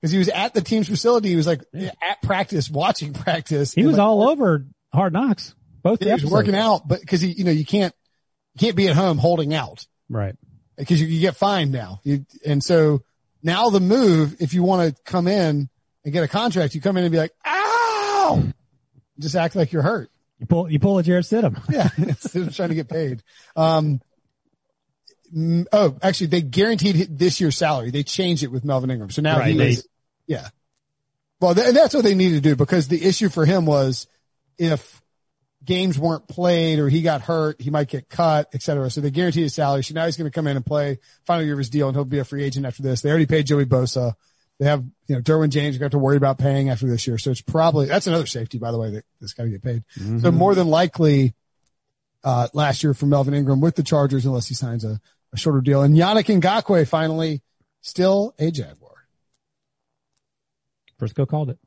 [0.00, 1.28] Because he was at the team's facility.
[1.30, 3.74] He was like at practice, watching practice.
[3.74, 5.54] He was like, all over Hard Knocks.
[5.82, 7.94] Both he was working out, but because he, you know, you can't,
[8.54, 10.34] you can't be at home holding out Right.
[10.76, 12.00] because you, you get fined now.
[12.04, 13.02] You, and so
[13.42, 15.68] now the move, if you want to come in
[16.04, 18.42] and get a contract, you come in and be like, ow,
[19.18, 20.10] just act like you're hurt.
[20.38, 21.58] You pull you pull a Jarrett Stidham.
[21.70, 21.88] Yeah,
[22.46, 23.22] of trying to get paid.
[23.56, 24.00] Um,
[25.72, 27.90] oh, actually, they guaranteed this year's salary.
[27.90, 29.88] They changed it with Melvin Ingram, so now Right, he they- is.
[30.26, 30.48] Yeah.
[31.40, 34.08] Well, th- and that's what they need to do because the issue for him was
[34.58, 35.00] if
[35.64, 38.90] games weren't played or he got hurt, he might get cut, et cetera.
[38.90, 39.84] So they guaranteed his salary.
[39.84, 41.96] So now he's going to come in and play final year of his deal, and
[41.96, 43.02] he'll be a free agent after this.
[43.02, 44.14] They already paid Joey Bosa.
[44.58, 47.16] They have, you know, Derwin James got to worry about paying after this year.
[47.18, 49.84] So it's probably, that's another safety, by the way, that, that's got to get paid.
[50.20, 51.34] So more than likely,
[52.24, 55.00] uh, last year for Melvin Ingram with the Chargers, unless he signs a,
[55.32, 55.82] a shorter deal.
[55.82, 57.42] And Yannick Ngakoue finally
[57.80, 59.06] still a Jaguar.
[61.00, 61.58] Prisco called it.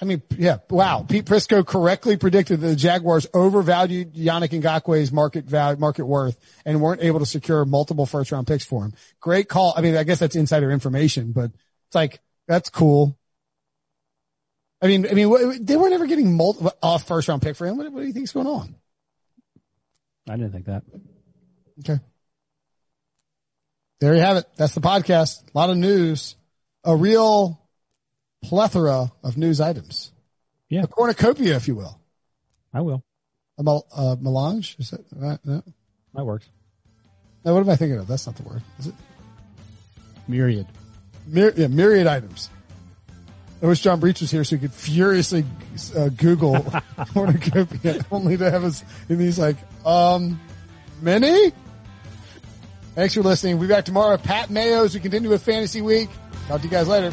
[0.00, 1.06] I mean, yeah, wow.
[1.08, 6.80] Pete Prisco correctly predicted that the Jaguars overvalued Yannick Ngakoue's market value, market worth and
[6.80, 8.92] weren't able to secure multiple first round picks for him.
[9.20, 9.72] Great call.
[9.76, 11.52] I mean, I guess that's insider information, but
[11.86, 13.16] it's like, that's cool.
[14.82, 17.76] I mean, I mean, they weren't ever getting multiple off first round pick for him.
[17.76, 18.74] What, what do you think's going on?
[20.28, 20.82] I didn't think that.
[21.80, 22.00] Okay.
[24.00, 24.46] There you have it.
[24.56, 25.42] That's the podcast.
[25.54, 26.34] A lot of news,
[26.82, 27.63] a real
[28.44, 30.12] plethora of news items.
[30.68, 30.82] Yeah.
[30.82, 31.98] A cornucopia, if you will.
[32.72, 33.02] I will.
[33.58, 34.76] A mel- uh, melange?
[34.78, 35.38] Is that right?
[35.44, 35.62] No.
[36.14, 36.48] That works.
[37.44, 38.06] no, what am I thinking of?
[38.06, 38.62] That's not the word.
[38.78, 38.94] Is it?
[40.28, 40.66] Myriad.
[41.28, 42.50] Myri- yeah, myriad items.
[43.62, 45.44] I wish John Breech was here so he could furiously
[45.96, 46.66] uh, Google
[47.12, 50.40] cornucopia, only to have us in these like, um,
[51.00, 51.52] many?
[52.94, 53.58] Thanks for listening.
[53.58, 54.16] We'll be back tomorrow.
[54.18, 56.10] Pat Mayo as we continue with Fantasy Week.
[56.46, 57.12] Talk to you guys later.